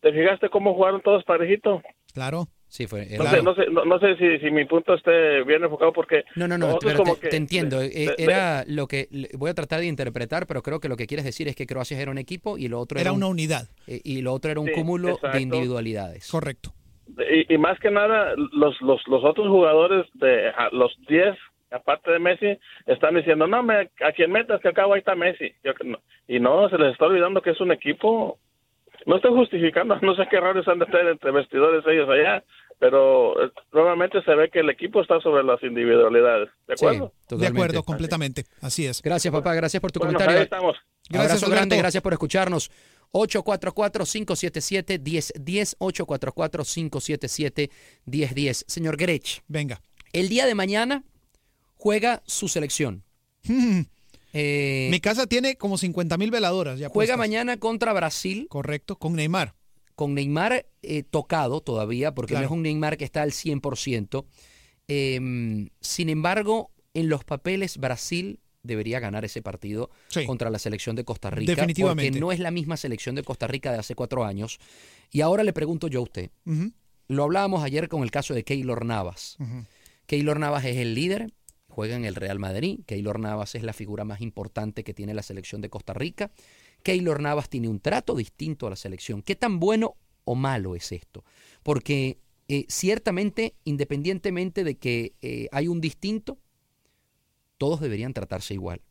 [0.00, 1.80] ¿te fijaste cómo jugaron todos parejito?
[2.12, 2.46] Claro.
[2.70, 3.04] Sí, fue.
[3.18, 6.22] No sé, no sé, no, no sé si, si mi punto esté bien enfocado porque
[6.36, 7.82] No, no, no, nosotros pero como te, que- te entiendo.
[7.82, 10.96] Eh, de- de- era lo que voy a tratar de interpretar, pero creo que lo
[10.96, 13.18] que quieres decir es que Croacia era un equipo y lo otro era, Era un-
[13.18, 13.68] una unidad.
[13.88, 15.36] eh, y lo otro era un Sí, cúmulo exacto.
[15.36, 16.30] de individualidades.
[16.30, 16.70] Correcto.
[17.28, 21.36] y, y más que nada los, los, los otros jugadores de a- los 10
[21.72, 22.56] aparte de Messi
[22.86, 25.98] están diciendo no me a quien metas que acá ahí está Messi Yo que no.
[26.28, 28.38] y no se les está olvidando que es un equipo
[29.06, 32.44] no estoy justificando no sé qué errores han de tener entre vestidores ellos allá
[32.80, 36.48] pero eh, nuevamente se ve que el equipo está sobre las individualidades.
[36.66, 37.12] ¿De acuerdo?
[37.28, 38.46] de acuerdo, completamente.
[38.62, 39.02] Así es.
[39.02, 39.52] Gracias, papá.
[39.54, 40.38] Gracias por tu Bueno, comentario.
[40.38, 40.78] ahí estamos.
[41.10, 42.70] Gracias, Abrazo grande, gracias por escucharnos.
[43.12, 45.76] 844-577-1010,
[48.06, 48.64] 844-577-1010.
[48.66, 49.82] Señor Grech, Venga.
[50.14, 51.04] el día de mañana
[51.76, 53.02] juega su selección.
[54.32, 57.18] Eh, Mi casa tiene como 50 mil veladoras ya juega puestas.
[57.18, 58.46] mañana contra Brasil.
[58.48, 59.54] Correcto, con Neymar.
[59.96, 62.46] Con Neymar eh, tocado todavía, porque Claro.
[62.48, 64.24] no es un Neymar que está al 100%.
[64.88, 70.24] Eh, sin embargo, en los papeles, Brasil debería ganar ese partido Sí.
[70.26, 71.52] contra la selección de Costa Rica.
[71.54, 72.10] Definitivamente.
[72.10, 74.58] Porque no es la misma selección de Costa Rica de hace cuatro años.
[75.10, 76.30] Y ahora le pregunto yo a usted.
[77.08, 79.36] Lo hablábamos ayer con el caso de Keylor Navas.
[80.06, 81.32] Keylor Navas es el líder,
[81.70, 82.80] juega en el Real Madrid.
[82.86, 86.30] Keylor Navas es la figura más importante que tiene la selección de Costa Rica.
[86.82, 89.22] Keylor Navas tiene un trato distinto a la selección.
[89.22, 91.24] ¿Qué tan bueno o malo es esto?
[91.62, 92.18] Porque
[92.48, 96.38] eh, ciertamente, independientemente de que eh, hay un distinto,
[97.58, 98.82] todos deberían tratarse igual.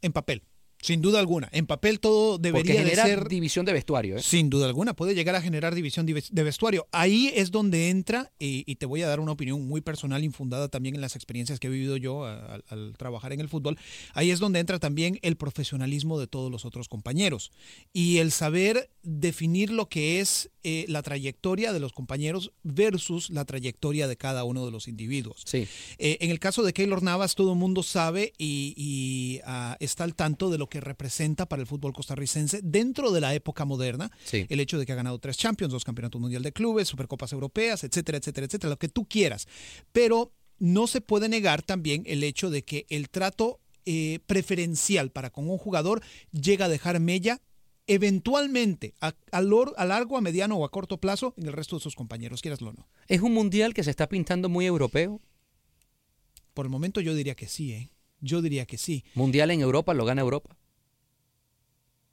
[0.00, 0.42] En papel,
[0.84, 1.48] sin duda alguna.
[1.50, 3.26] En papel todo Porque debería de genera ser...
[3.26, 4.18] división de vestuario.
[4.18, 4.22] ¿eh?
[4.22, 6.86] Sin duda alguna, puede llegar a generar división de vestuario.
[6.92, 10.68] Ahí es donde entra, y, y te voy a dar una opinión muy personal, infundada
[10.68, 13.78] también en las experiencias que he vivido yo al trabajar en el fútbol.
[14.12, 17.50] Ahí es donde entra también el profesionalismo de todos los otros compañeros
[17.94, 23.44] y el saber definir lo que es eh, la trayectoria de los compañeros versus la
[23.44, 25.42] trayectoria de cada uno de los individuos.
[25.44, 25.68] Sí.
[25.98, 30.04] Eh, en el caso de Keylor Navas, todo el mundo sabe y, y, ah, está
[30.04, 34.10] al tanto de lo que representa para el fútbol costarricense dentro de la época moderna.
[34.24, 34.46] Sí.
[34.48, 37.84] El hecho de que ha ganado tres Champions, dos Campeonatos Mundial de Clubes, Supercopas Europeas,
[37.84, 39.46] etcétera, etcétera, etcétera, lo que tú quieras.
[39.92, 45.30] Pero no se puede negar también el hecho de que el trato eh, preferencial para
[45.30, 46.02] con un jugador
[46.32, 47.42] llega a dejar mella
[47.86, 51.76] eventualmente a, a lor- a largo, a mediano o a corto plazo en el resto
[51.76, 52.88] de sus compañeros, quieraslo o no.
[53.08, 55.20] Es un mundial que se está pintando muy europeo.
[56.54, 57.90] Por el momento yo diría que sí, ¿eh?
[58.20, 59.04] Yo diría que sí.
[59.14, 60.56] Mundial en Europa lo gana Europa.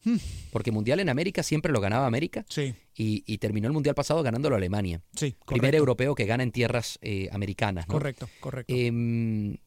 [0.04, 0.18] Hmm.
[0.52, 2.44] Porque Mundial en América siempre lo ganaba América.
[2.50, 2.74] Sí.
[2.96, 5.02] Y, y terminó el Mundial pasado ganándolo Alemania.
[5.16, 7.88] Sí, Primer europeo que gana en tierras eh, americanas.
[7.88, 7.94] ¿no?
[7.94, 8.74] Correcto, correcto.
[8.76, 9.58] Em,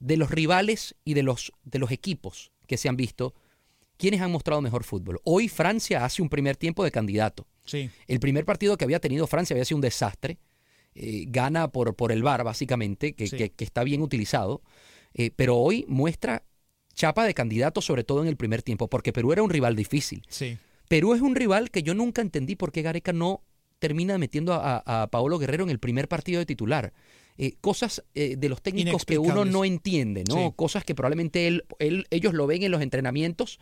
[0.00, 3.34] de los rivales y de los, de los equipos que se han visto,
[3.98, 5.20] ¿quiénes han mostrado mejor fútbol?
[5.24, 7.46] Hoy Francia hace un primer tiempo de candidato.
[7.66, 7.90] Sí.
[8.06, 10.38] El primer partido que había tenido Francia había sido un desastre.
[10.94, 13.36] Eh, gana por, por el VAR, básicamente, que, Sí.
[13.36, 14.62] que- que está bien utilizado.
[15.14, 16.44] Eh, pero hoy muestra
[16.94, 20.22] chapa de candidato, sobre todo en el primer tiempo, porque Perú era un rival difícil.
[20.28, 20.58] Sí.
[20.88, 23.44] Perú es un rival que yo nunca entendí por qué Gareca no
[23.78, 26.92] termina metiendo a, a- a Paolo Guerrero en el primer partido de titular.
[27.40, 30.48] Eh, cosas eh, de los técnicos que uno no entiende, ¿no?
[30.48, 30.52] Sí.
[30.56, 33.60] Cosas que probablemente él, él- ellos lo ven en los entrenamientos,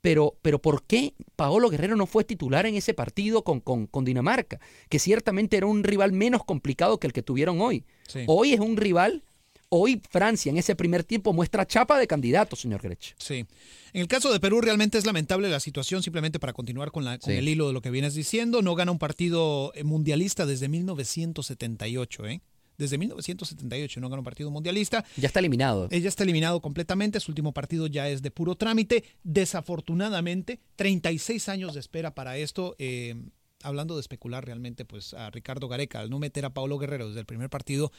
[0.00, 4.04] pero, pero ¿por qué Paolo Guerrero no fue titular en ese partido con, con- con
[4.06, 4.60] Dinamarca?
[4.88, 7.84] Que ciertamente era un rival menos complicado que el que tuvieron hoy.
[8.06, 8.20] Sí.
[8.28, 9.22] Hoy es un rival,
[9.68, 13.14] hoy Francia en ese primer tiempo muestra chapa de candidato, señor Grech.
[13.18, 13.44] Sí.
[13.92, 17.18] En el caso de Perú realmente es lamentable la situación, simplemente para continuar con, la,
[17.18, 17.36] con Sí.
[17.38, 18.62] el hilo de lo que vienes diciendo.
[18.62, 22.40] No gana un partido eh, mundialista desde 1978, ¿eh?
[22.78, 25.04] Desde 1978 no gana un partido mundialista.
[25.16, 25.88] Ya está eliminado.
[25.90, 29.04] Ella está eliminado completamente, su último partido ya es de puro trámite.
[29.24, 32.76] Desafortunadamente, 36 años de espera para esto.
[32.78, 33.16] eh,
[33.62, 37.20] hablando de especular realmente, pues a Ricardo Gareca, al no meter a Paulo Guerrero desde
[37.20, 37.92] el primer partido,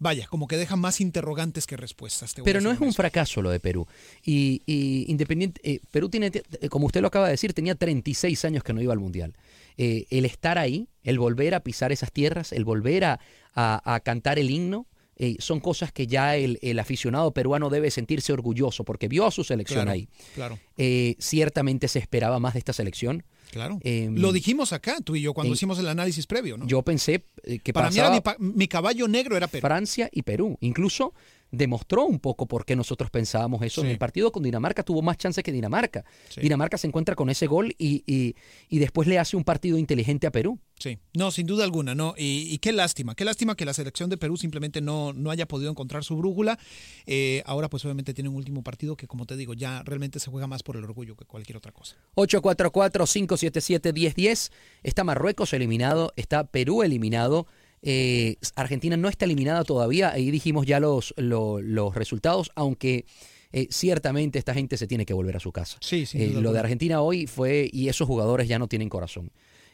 [0.00, 2.34] vaya, como que deja más interrogantes que respuestas.
[2.34, 3.86] te Pero no es un fracaso lo de Perú.
[4.24, 8.44] Y, y independiente, eh, Perú tiene, eh, como usted lo acaba de decir, tenía 36
[8.44, 9.36] años que no iba al Mundial.
[9.76, 13.20] Eh, el estar ahí, el volver a pisar esas tierras, el volver a,
[13.54, 14.86] a- a cantar el himno,
[15.22, 19.30] eh, son cosas que ya el, el aficionado peruano debe sentirse orgulloso porque vio a
[19.30, 20.08] su selección Claro, ahí.
[20.34, 20.58] Claro.
[20.78, 23.22] Eh, ciertamente se esperaba más de esta selección.
[23.50, 23.78] Claro.
[23.82, 26.66] Em, Lo dijimos acá, tú y yo, cuando en- hicimos el análisis previo, ¿no?
[26.66, 29.60] Yo pensé eh, que Para mí era mi, mi caballo negro era Perú.
[29.60, 30.56] Francia y Perú.
[30.60, 31.12] Incluso
[31.50, 33.80] demostró un poco por qué nosotros pensábamos eso.
[33.82, 36.04] En el partido con Dinamarca tuvo más chance que Dinamarca.
[36.28, 36.40] Sí.
[36.40, 38.34] Dinamarca se encuentra con ese gol y, y-
[38.68, 40.58] y después le hace un partido inteligente a Perú.
[40.78, 42.14] Sí, no, sin duda alguna, no.
[42.16, 45.46] Y, y qué lástima, qué lástima que la selección de Perú simplemente no, no haya
[45.46, 46.58] podido encontrar su brújula.
[47.04, 50.30] Eh, ahora, pues obviamente tiene un último partido que, como te digo, ya realmente se
[50.30, 51.96] juega más por el orgullo que cualquier otra cosa.
[52.16, 54.50] 844-577-1010.
[54.82, 57.46] Está Marruecos eliminado, está Perú eliminado.
[57.82, 60.10] Eh, Argentina no está eliminada todavía.
[60.12, 63.06] Ahí dijimos ya los, lo- los resultados, aunque
[63.52, 65.78] eh, ciertamente esta gente se tiene que volver a su casa.
[65.80, 66.60] Sí, sin Eh, lo de.
[66.60, 69.30] Argentina hoy fue, y esos jugadores ya no tienen corazón.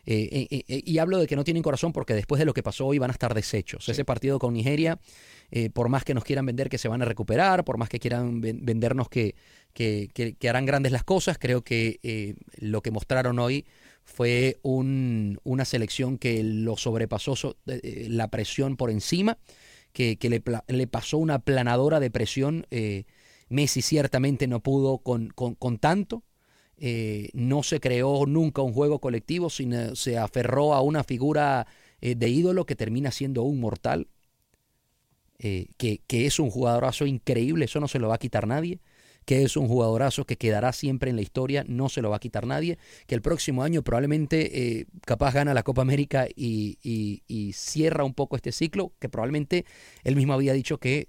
[0.09, 2.99] Eh, y hablo de que no tienen corazón porque después de lo que pasó hoy
[2.99, 3.89] van a estar deshechos.
[3.89, 5.01] Ese partido con Nigeria,
[5.73, 8.41] por más que nos quieran vender que se van a recuperar, por más que quieran
[8.41, 9.35] ven- vendernos que,
[9.73, 13.65] que, que- que harán grandes las cosas, creo que lo que mostraron hoy
[14.07, 19.39] Fue un- una selección que lo sobrepasó so- eh, la presión por encima,
[19.93, 22.67] que, que le, le pasó una planadora de presión.
[22.71, 23.05] eh,
[23.51, 26.25] Messi ciertamente no pudo con, con- con tanto.
[26.79, 31.67] Eh, no se creó nunca un juego colectivo, sino se aferró a una figura
[32.03, 34.09] eh, de ídolo que termina siendo un mortal,
[35.39, 38.81] eh, que, que es un jugadorazo increíble, eso no se lo va a quitar nadie,
[39.27, 42.21] que es un jugadorazo que quedará siempre en la historia, no se lo va a
[42.21, 47.23] quitar nadie, que el próximo año probablemente eh, capaz gana la Copa América y, y-
[47.27, 49.67] y cierra un poco este ciclo, que probablemente
[50.05, 51.09] él mismo había dicho que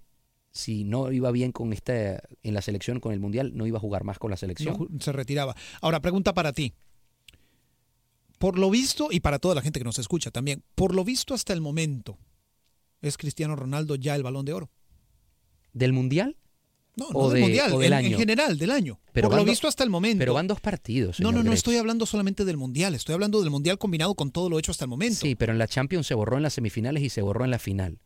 [0.52, 3.82] si no iba bien con esta en la selección con el mundial no iba a
[3.82, 5.56] jugar más con la selección se retiraba.
[5.82, 6.74] Ahora, pregunta para ti.
[8.40, 11.34] Por lo visto, y para toda la gente que nos escucha también, por lo visto
[11.34, 12.18] hasta el momento,
[13.02, 14.70] ¿es Cristiano Ronaldo ya el balón de oro?
[15.74, 16.36] del mundial
[16.98, 19.00] No, no o, del de- mundial, o del en, general, del año.
[19.14, 20.20] Pero por lo visto hasta el momento.
[20.20, 21.54] pero van dos partidos no, no, no Grech.
[21.54, 24.86] estoy hablando solamente del mundial, estoy hablando del mundial combinado con todo lo hecho hasta
[24.86, 25.20] el momento.
[25.22, 27.60] Sí, pero en la Champions se borró en las semifinales y se borró en la
[27.60, 28.00] final.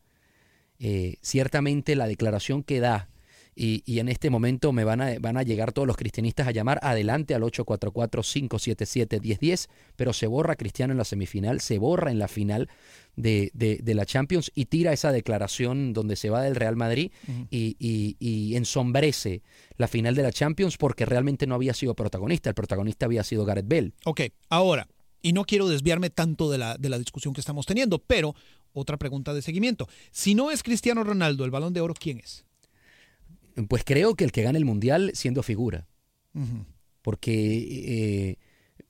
[0.80, 3.08] Eh, ciertamente la declaración que da,
[3.56, 6.52] y, y en este momento me van a, van a llegar todos los cristianistas a
[6.52, 12.28] llamar adelante al 844-577-1010, pero se borra Cristiano en la semifinal, se borra en la
[12.28, 12.70] final
[13.16, 17.12] de, de- de la Champions y tira esa declaración donde se va del Real Madrid
[17.50, 19.42] y, y- y ensombrece
[19.78, 23.46] la final de la Champions porque realmente no había sido protagonista, el protagonista había sido
[23.46, 23.92] Gareth Bale.
[24.06, 24.88] Ok, ahora,
[25.22, 28.36] y no quiero desviarme tanto de la, de la discusión que estamos teniendo, pero
[28.74, 29.88] otra pregunta de seguimiento.
[30.12, 32.46] Si no es Cristiano Ronaldo el balón de oro, ¿quién es?
[33.68, 35.88] Pues creo que el que gane el Mundial siendo figura.
[37.02, 37.32] Porque
[38.34, 38.38] eh,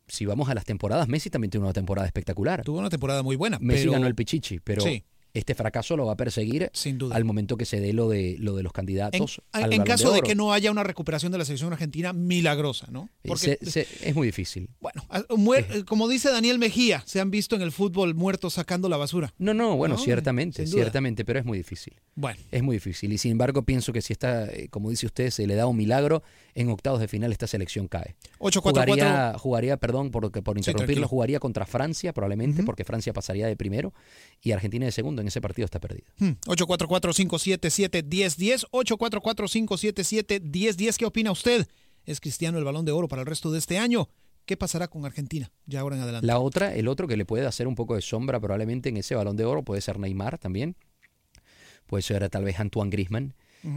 [0.08, 2.64] si vamos a las temporadas, Messi también tuvo una temporada espectacular.
[2.64, 3.58] Tuvo una temporada muy buena.
[3.60, 5.04] Messi pero- ganó el Pichichi, pero Sí.
[5.34, 7.16] Este fracaso lo va a perseguir Sin duda.
[7.16, 9.42] al momento que se dé lo de, lo de los En, candidatos.
[9.52, 13.10] al en caso de, que no haya una recuperación de la selección argentina milagrosa, ¿no?
[13.24, 14.70] Porque, se- se- es muy difícil.
[14.80, 18.98] bueno, muer- como dice Daniel Mejía, se han visto en el fútbol muertos sacando la
[18.98, 19.34] basura.
[19.38, 21.94] No, no, bueno, No, ciertamente, ciertamente, pero es muy difícil.
[22.16, 23.12] Bueno, Es muy difícil.
[23.14, 25.78] Y sin embargo, pienso que si está, eh, como dice usted, se le da un
[25.78, 26.24] milagro,
[26.56, 28.16] en octavos de final esta selección cae.
[28.40, 31.08] 844 Jugaría, jugaría perdón por, por interrumpirlo, tranquilo.
[31.08, 32.66] jugaría contra Francia probablemente, Ujú.
[32.66, 33.94] porque Francia pasaría de primero
[34.42, 35.22] y Argentina de segundo.
[35.22, 36.08] En ese partido está perdido.
[36.20, 40.98] Hmm, 844-577-1010, 844-577-1010.
[40.98, 41.68] ¿Qué opina usted?
[42.06, 44.10] ¿Es Cristiano el balón de oro para el resto de este año?
[44.46, 46.26] ¿Qué pasará con Argentina ya ahora en adelante?
[46.28, 49.14] La otra, el otro que le puede hacer un poco de sombra probablemente en ese
[49.16, 50.76] balón de oro puede ser Neymar también.
[51.86, 52.90] Puede ser tal vez Antoine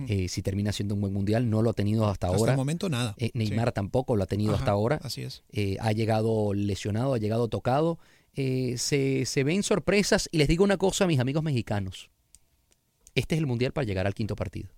[0.09, 2.53] Eh, si termina siendo un buen mundial, no lo ha tenido hasta, Hasta ahora.
[2.53, 3.15] el momento nada.
[3.19, 5.01] Eh, Neymar tampoco lo ha tenido Ajá, hasta ahora.
[5.03, 5.43] Así es.
[5.53, 7.99] Eh, ha llegado lesionado, ha llegado tocado.
[8.35, 12.11] Se, se ven sorpresas y les digo una cosa a mis amigos mexicanos.
[13.15, 14.71] Este es el mundial para llegar al quinto partido.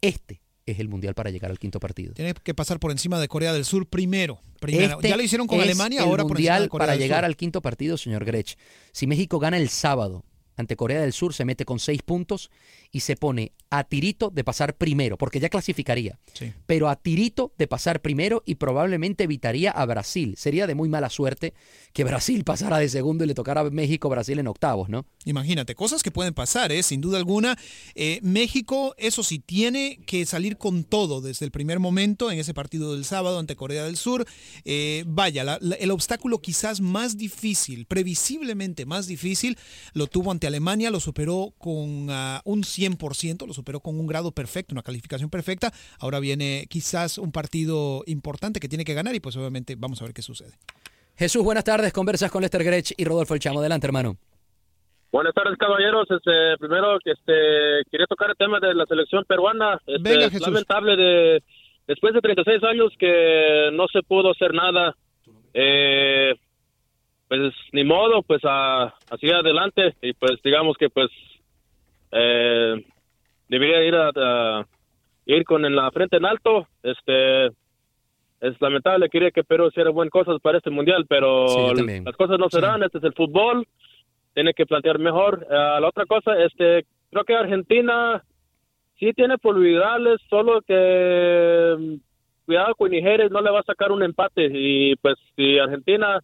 [0.00, 2.14] Este es el mundial para llegar al quinto partido.
[2.14, 4.40] Tiene que pasar por encima de Corea del Sur primero.
[4.60, 4.96] primero.
[4.96, 7.20] Este ya lo hicieron con Alemania, ahora por encima mundial de Corea para del llegar
[7.20, 7.24] Sur.
[7.26, 8.56] al quinto partido, señor Grech.
[8.92, 10.24] Si México gana el sábado
[10.56, 12.50] ante Corea del Sur, se mete con seis puntos
[12.92, 16.52] y se pone a tirito de pasar primero, porque ya clasificaría, Sí.
[16.66, 20.34] pero a tirito de pasar primero y probablemente evitaría a Brasil.
[20.38, 21.54] Sería de muy mala suerte
[21.92, 25.06] que Brasil pasara de segundo y le tocara a México Brasil en octavos, ¿no?
[25.24, 26.82] Imagínate, cosas que pueden pasar, ¿eh?
[26.84, 27.58] sin duda alguna.
[27.96, 32.54] Eh, México, eso sí, tiene que salir con todo desde el primer momento en ese
[32.54, 34.24] partido del sábado ante Corea del Sur.
[34.64, 39.58] Eh, vaya, la- la- el obstáculo quizás más difícil, previsiblemente más difícil,
[39.94, 44.32] lo tuvo ante Alemania, lo superó con ah, un 100%, lo superó con un grado
[44.32, 45.72] perfecto, una calificación perfecta.
[45.98, 50.04] Ahora viene quizás un partido importante que tiene que ganar y pues obviamente vamos a
[50.04, 50.52] ver qué sucede.
[51.16, 51.92] Jesús, buenas tardes.
[51.92, 53.60] Conversas con Lester Grech y Rodolfo El Chamo.
[53.60, 54.16] Adelante, hermano.
[55.12, 56.10] Buenas tardes, caballeros.
[56.10, 59.80] Este, primero, que este, quería tocar el tema de la selección peruana.
[59.86, 60.48] Este, Venga, es Jesús.
[60.48, 61.42] lamentable de
[61.86, 64.96] después de 36 años que no se pudo hacer nada.
[65.52, 66.34] Eh,
[67.28, 71.08] pues ni modo, pues a, así adelante y pues digamos que pues
[72.12, 72.84] eh,
[73.48, 74.66] debería ir a, a-
[75.26, 76.66] ir con la frente en alto.
[76.82, 77.46] Este
[78.40, 82.38] es lamentable, quería que Perú hiciera buenas cosas para este mundial, pero Sí, las cosas
[82.38, 82.82] no se dan.
[82.82, 83.66] Este es el fútbol
[84.34, 85.46] tiene que plantear mejor.
[85.48, 88.20] Ah, la otra cosa, este, creo que Argentina
[88.98, 91.94] sí tiene probabilidades, solo que mm,
[92.44, 96.20] cuidado con Nigeria, no le va a sacar un empate y pues si Argentina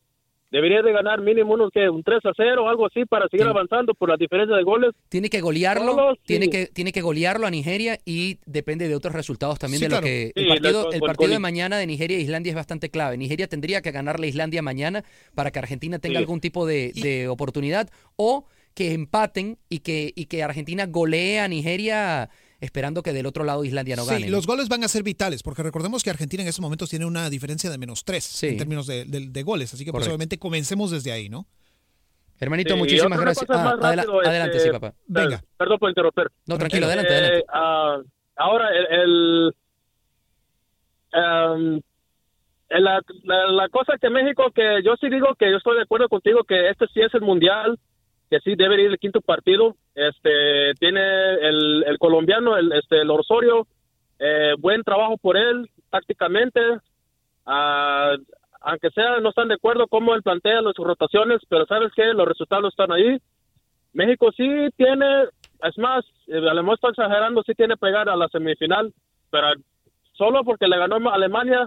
[0.51, 3.47] debería de ganar mínimo uno, que un 3 a 0 o algo así para seguir
[3.47, 4.91] avanzando por la diferencia de goles.
[5.09, 6.21] Tiene que golearlo, Solo sí.
[6.27, 9.95] tiene que tiene que golearlo a Nigeria y depende de otros resultados también Sí, de
[9.95, 12.57] lo que Sí, el partido, con- el partido de mañana de Nigeria e Islandia es
[12.57, 13.17] bastante clave.
[13.17, 16.23] Nigeria tendría que ganarle a Islandia mañana para que Argentina tenga Sí.
[16.25, 21.49] algún tipo de, de oportunidad o que empaten y que y que Argentina golee a
[21.49, 22.29] Nigeria
[22.61, 24.25] esperando que del otro lado Islandia no gane.
[24.27, 27.07] Sí, los goles van a ser vitales, porque recordemos que Argentina en estos momentos tiene
[27.07, 29.73] una diferencia de menos tres en términos de, de- de goles.
[29.75, 31.47] Así que pues, obviamente comencemos desde ahí, ¿no?
[32.39, 33.51] Hermanito, Sí, muchísimas gracias.
[33.51, 34.95] Ah, adela- adelante, este, sí, papá.
[35.13, 36.25] per- Perdón por interrumpir.
[36.47, 37.45] No, tranquilo, Eh, adelante, adelante.
[37.53, 37.99] ah,
[38.37, 39.55] ahora, el, el,
[41.13, 41.81] em,
[42.71, 46.09] la, la- la cosa que México, que yo sí digo que yo estoy de acuerdo
[46.09, 47.79] contigo que este sí es el mundial,
[48.31, 49.77] que sí debe ir el quinto partido.
[49.95, 53.67] Este tiene el, el colombiano, el, este, el Osorio,
[54.19, 56.61] eh, buen trabajo por él tácticamente.
[57.47, 58.15] Ah,
[58.63, 62.05] aunque sea, no están de acuerdo cómo él plantea las sus rotaciones, pero sabes que
[62.15, 63.19] los resultados están ahí.
[63.93, 65.25] México sí tiene,
[65.65, 68.93] es más, eh, a lo mejor estoy exagerando, sí tiene pegar a la semifinal,
[69.31, 69.49] pero
[70.13, 71.67] solo porque le ganó a Alemania,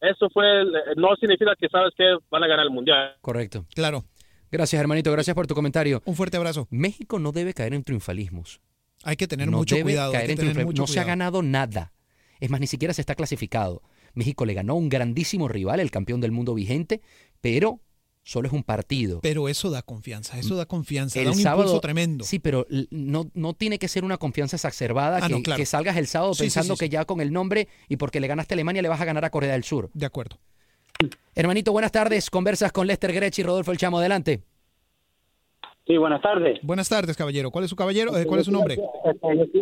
[0.00, 3.14] eso fue, el- no significa que sabes que van a ganar el mundial.
[3.20, 3.64] Correcto.
[3.74, 4.02] Claro.
[4.50, 5.10] Gracias, hermanito.
[5.12, 6.02] Gracias por tu comentario.
[6.04, 6.66] Un fuerte abrazo.
[6.70, 8.60] México no debe caer en triunfalismos.
[9.02, 10.10] Hay que tener no mucho debe cuidado.
[10.12, 10.70] hay caer que en tener triunfalismo.
[10.72, 11.92] mucho No se ha ganado nada.
[12.40, 13.82] Es más, ni siquiera se está clasificado.
[14.14, 17.02] México le ganó a un grandísimo rival, el campeón del mundo vigente,
[17.40, 17.80] pero
[18.22, 19.20] solo es un partido.
[19.20, 22.24] Pero eso da confianza, eso da confianza, el da un sábado, impulso tremendo.
[22.24, 25.58] Sí, pero no, no tiene que ser una confianza exacerbada Ah, que, no, claro.
[25.58, 28.26] que salgas el sábado Sí, pensando sí, que ya con el nombre y porque le
[28.26, 29.90] ganaste a Alemania le vas a ganar a Corea del Sur.
[29.94, 30.38] De acuerdo.
[31.34, 32.30] Hermanito, buenas tardes.
[32.30, 33.98] Conversas con Lester Grech y Rodolfo El Chamo.
[33.98, 34.40] Adelante.
[35.86, 36.58] Sí, buenas tardes.
[36.62, 37.50] Buenas tardes, caballero.
[37.50, 38.16] ¿Cuál es su caballero?
[38.16, 38.76] Eh, ¿Cuál es su nombre?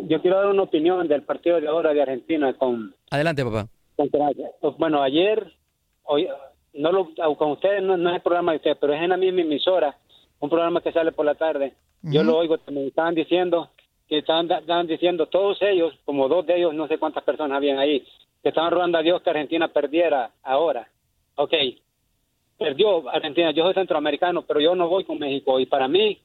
[0.08, 3.66] Yo, quiero dar una opinión del partido de ahora de Argentina con, Adelante, papá.
[3.96, 4.08] con.
[4.08, 5.52] Pues, Bueno, ayer,
[6.04, 6.26] hoy,
[6.72, 9.18] no lo, con ustedes no, no es el programa de ustedes, pero es en la
[9.18, 9.98] misma emisora,
[10.40, 11.74] un programa que sale por la tarde.
[12.02, 13.70] Yo lo oigo, me estaban diciendo
[14.08, 17.78] que estaban, estaban diciendo todos ellos, como dos de ellos, no sé cuántas personas habían
[17.78, 18.06] ahí,
[18.42, 20.88] que estaban rogando a Dios que Argentina perdiera ahora.
[21.36, 21.52] Ok,
[22.58, 26.18] perdió Argentina, yo soy centroamericano, pero yo no voy con México y para mí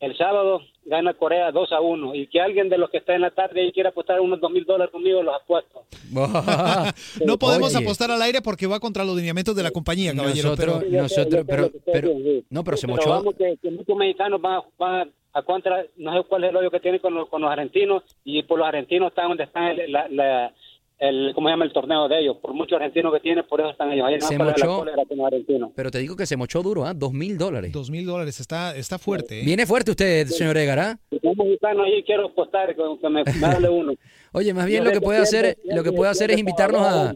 [0.00, 3.22] el sábado gana Corea 2 a 1 y que alguien de los que está en
[3.22, 5.84] la tarde ahí quiera apostar unos dos mil dólares conmigo, los apuesto.
[7.24, 7.84] No podemos Oye.
[7.84, 10.50] apostar al aire porque va contra los lineamientos de la compañía, caballero.
[10.50, 12.10] Nosotros, pero- nosotros, pero, pero,
[12.50, 13.10] no, pero se mochó.
[13.10, 16.56] vamos que, que muchos mexicanos van, a- van a contra, no sé cuál es el
[16.56, 19.64] odio que tienen con los, con los argentinos y por los argentinos están donde están
[19.78, 20.52] el, la, la-
[20.98, 21.64] el, ¿cómo se llama?
[21.64, 22.36] El torneo de ellos.
[22.40, 24.06] Por muchos argentinos que tienen, por eso están ellos.
[24.06, 24.78] Ahí no Se la mochó.
[24.78, 25.70] cólera argentinos.
[25.74, 26.94] Pero te digo que se mochó duro, ¿ah?
[26.94, 27.72] Dos mil dólares.
[27.72, 29.40] Dos mil dólares, está, está fuerte.
[29.40, 29.44] ¿eh?
[29.44, 30.98] Viene fuerte usted, señor Egar, ¿ah?
[31.10, 33.92] Si soy mexicano ahí quiero apostar que, que me, me hable uno.
[34.32, 37.14] Oye, más bien lo que puede hacer, lo que puede hacer es invitarnos a,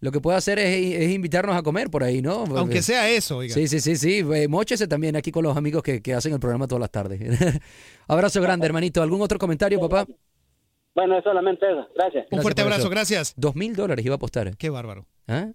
[0.00, 2.44] lo que puede hacer es, es invitarnos a comer por ahí, ¿no?
[2.56, 3.54] Aunque sea eso, oiga.
[3.54, 4.24] Sí, sí, sí, sí.
[4.34, 7.20] Eh, Móchese también aquí con los amigos que, que hacen el programa todas las tardes.
[8.08, 9.02] Abrazo grande, hermanito.
[9.02, 10.06] ¿Algún otro comentario, papá?
[10.94, 11.86] Bueno, es solamente eso.
[11.94, 12.26] Gracias.
[12.30, 13.34] Un fuerte abrazo, gracias.
[13.36, 14.56] Dos mil dólares iba a apostar.
[14.56, 15.06] Qué bárbaro.
[15.28, 15.48] ¿Ah?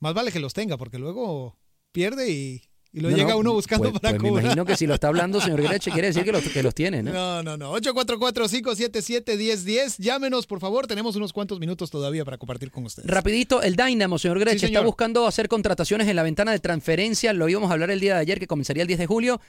[0.00, 1.56] Más vale que los tenga porque luego
[1.92, 2.62] pierde y,
[2.92, 4.44] y lo No, llega no, uno buscando pues- para pues me cobrar.
[4.44, 7.02] imagino que si lo está hablando, señor Greche, quiere decir que los, que los tiene,
[7.02, 7.12] ¿no?
[7.12, 7.72] No, no, no.
[7.78, 9.96] 844-577-1010.
[9.98, 10.86] Llámenos, por favor.
[10.86, 13.08] Tenemos unos cuantos minutos todavía para compartir con ustedes.
[13.08, 17.32] Rapidito, el Dynamo, señor Greche, Sí, está buscando hacer contrataciones en la ventana de transferencia.
[17.32, 19.40] Lo íbamos a hablar el día de ayer, que comenzaría el 10 de julio.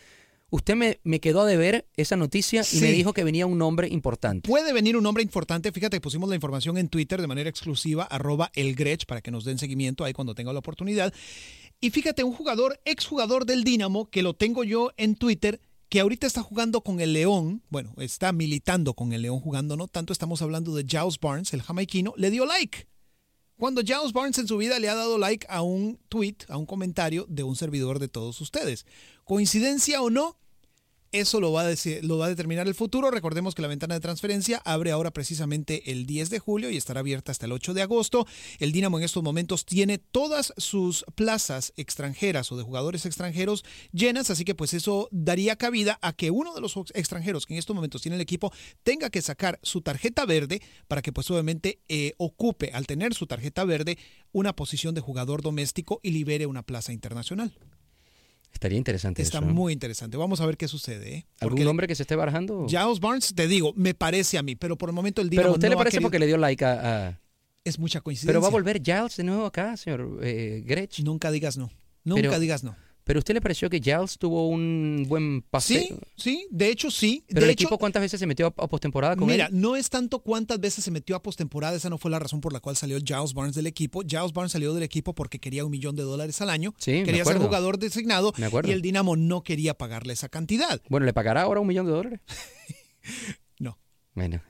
[0.51, 3.87] Usted me, me quedó a deber esa noticia y me dijo que venía un nombre
[3.87, 4.47] importante.
[4.47, 5.71] Puede venir un nombre importante.
[5.71, 9.43] Fíjate, pusimos la información en Twitter de manera exclusiva, arroba el Grech, para que nos
[9.43, 11.13] den seguimiento ahí cuando tenga la oportunidad.
[11.81, 16.27] Y fíjate, un jugador, exjugador del Dinamo, que lo tengo yo en Twitter, que ahorita
[16.27, 20.41] está jugando con el León, bueno, está militando con el León jugando, no tanto estamos
[20.41, 22.87] hablando de Giles Barnes, el jamaiquino, le dio like.
[23.57, 26.65] Cuando Giles Barnes en su vida le ha dado like a un tweet, a un
[26.65, 28.85] comentario de un servidor de todos ustedes.
[29.25, 30.37] ¿Coincidencia o no?
[31.11, 33.09] Eso lo va, a determinar el futuro.
[33.09, 36.99] Recordemos que la ventana de transferencia abre ahora precisamente el 10 de julio y estará
[36.99, 38.27] abierta hasta el 8 de agosto.
[38.59, 44.29] El Dinamo en estos momentos tiene todas sus plazas extranjeras o de jugadores extranjeros llenas,
[44.29, 47.75] así que pues eso daría cabida a que uno de los extranjeros que en estos
[47.75, 48.53] momentos tiene el equipo
[48.83, 53.25] tenga que sacar su tarjeta verde para que pues obviamente eh, ocupe al tener su
[53.25, 53.97] tarjeta verde
[54.33, 57.57] una posición de jugador doméstico y libere una plaza internacional.
[58.55, 59.47] Estaría interesante Está eso.
[59.47, 59.53] ¿no?
[59.53, 60.15] muy interesante.
[60.17, 61.13] Vamos a ver qué sucede.
[61.13, 61.25] ¿eh?
[61.41, 62.65] ¿Algún nombre que se esté barajando?
[62.67, 65.51] Giles Barnes, te digo, me parece a mí, pero por el momento el Dinamo Pero
[65.51, 67.07] a usted le no parece querido- porque le dio like a...
[67.09, 67.19] a-
[67.65, 68.29] Es mucha coincidencia.
[68.29, 70.99] Pero va a volver Giles de nuevo acá, señor eh, Grech.
[71.03, 71.69] Nunca digas no.
[72.05, 72.75] Nunca Pero- digas no.
[73.05, 75.79] ¿Pero a usted le pareció que Giles tuvo un buen pase?
[75.87, 77.23] Sí, sí, de hecho sí.
[77.27, 79.51] ¿Pero de el hecho, equipo cuántas veces se metió a, postemporada con Mira, él?
[79.61, 82.51] no es tanto cuántas veces se metió a postemporada, esa no fue la razón por
[82.51, 84.01] la cual salió Giles Barnes del equipo.
[84.01, 87.23] Giles Barnes salió del equipo porque quería un millón de dólares al año, Sí, quería
[87.23, 88.69] ser jugador designado Me acuerdo.
[88.69, 90.81] y el Dinamo no quería pagarle esa cantidad.
[90.89, 92.19] Bueno, ¿le pagará ahora un millón de dólares?
[93.59, 93.77] No.
[94.13, 94.41] Bueno,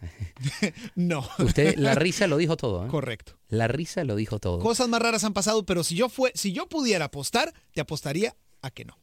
[0.96, 1.28] No.
[1.40, 2.86] usted, la risa lo dijo todo.
[2.86, 2.88] ¿eh?
[2.90, 3.34] Correcto.
[3.50, 4.60] La risa lo dijo todo.
[4.60, 8.36] Cosas más raras han pasado, pero si yo fue, si yo pudiera apostar, te apostaría
[8.66, 8.98] a que no.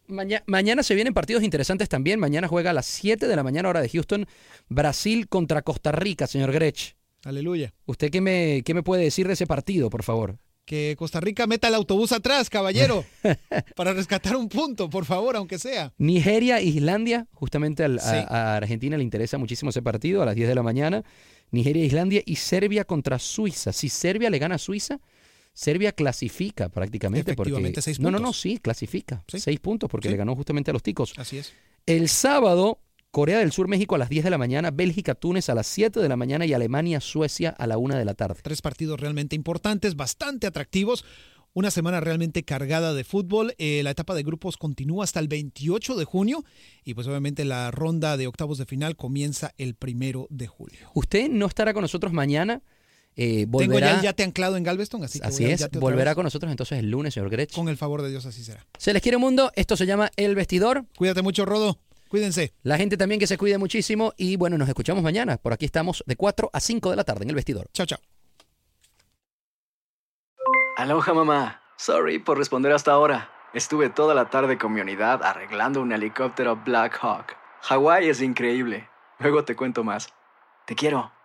[0.46, 2.18] mañana se vienen partidos interesantes también.
[2.18, 4.26] Mañana juega a las 7 de la mañana hora de Houston,
[4.68, 6.96] Brasil contra Costa Rica, señor Grech.
[7.24, 7.72] Aleluya.
[7.86, 10.38] ¿Usted qué me, qué me puede decir de ese partido, por favor?
[10.64, 13.04] Que Costa Rica meta el autobús atrás, caballero,
[13.76, 15.92] para rescatar un punto, por favor, aunque sea.
[15.98, 20.62] Nigeria, Islandia, justamente a, Argentina le interesa muchísimo ese partido a las 10 de la
[20.62, 21.04] mañana.
[21.50, 23.72] Nigeria, Islandia y Serbia contra Suiza.
[23.72, 24.98] Si Serbia le gana a Suiza,
[25.52, 27.32] Serbia clasifica prácticamente.
[27.32, 28.12] Efectivamente, porque, seis puntos.
[28.12, 29.24] No, no, no, sí, clasifica.
[29.28, 31.12] Seis puntos porque le ganó justamente a los ticos.
[31.16, 31.52] Así es.
[31.84, 32.78] El sábado,
[33.10, 36.00] Corea del Sur, México a las 10 de la mañana, Bélgica, Túnez a las 7
[36.00, 38.40] de la mañana y Alemania, Suecia a la 1 de la tarde.
[38.42, 41.04] Tres partidos realmente importantes, bastante atractivos.
[41.54, 43.54] Una semana realmente cargada de fútbol.
[43.58, 46.44] Eh, la etapa de grupos continúa hasta el 28 de junio
[46.82, 50.88] y pues obviamente la ronda de octavos de final comienza el primero de julio.
[50.94, 52.62] ¿Usted no estará con nosotros mañana?
[53.16, 56.50] Eh, Tengo ya el yate anclado en Galveston, así que Así es, volverá con nosotros
[56.50, 57.54] entonces el lunes, señor Gretsch.
[57.54, 58.66] Con el favor de Dios, así será.
[58.78, 60.84] Se les quiere un mundo, esto se llama El Vestidor.
[60.96, 61.78] Cuídate mucho, Rodo.
[62.08, 62.52] Cuídense.
[62.62, 65.38] La gente también que se cuide muchísimo y bueno, nos escuchamos mañana.
[65.38, 67.68] Por aquí estamos de 4 a 5 de la tarde en El Vestidor.
[67.72, 67.98] Chao, chao.
[70.76, 71.62] Aloha, mamá.
[71.76, 73.30] Sorry por responder hasta ahora.
[73.54, 77.36] Estuve toda la tarde con mi unidad arreglando un helicóptero Black Hawk.
[77.62, 78.88] Hawái es increíble.
[79.18, 80.08] Luego te cuento más.
[80.66, 81.12] Te quiero.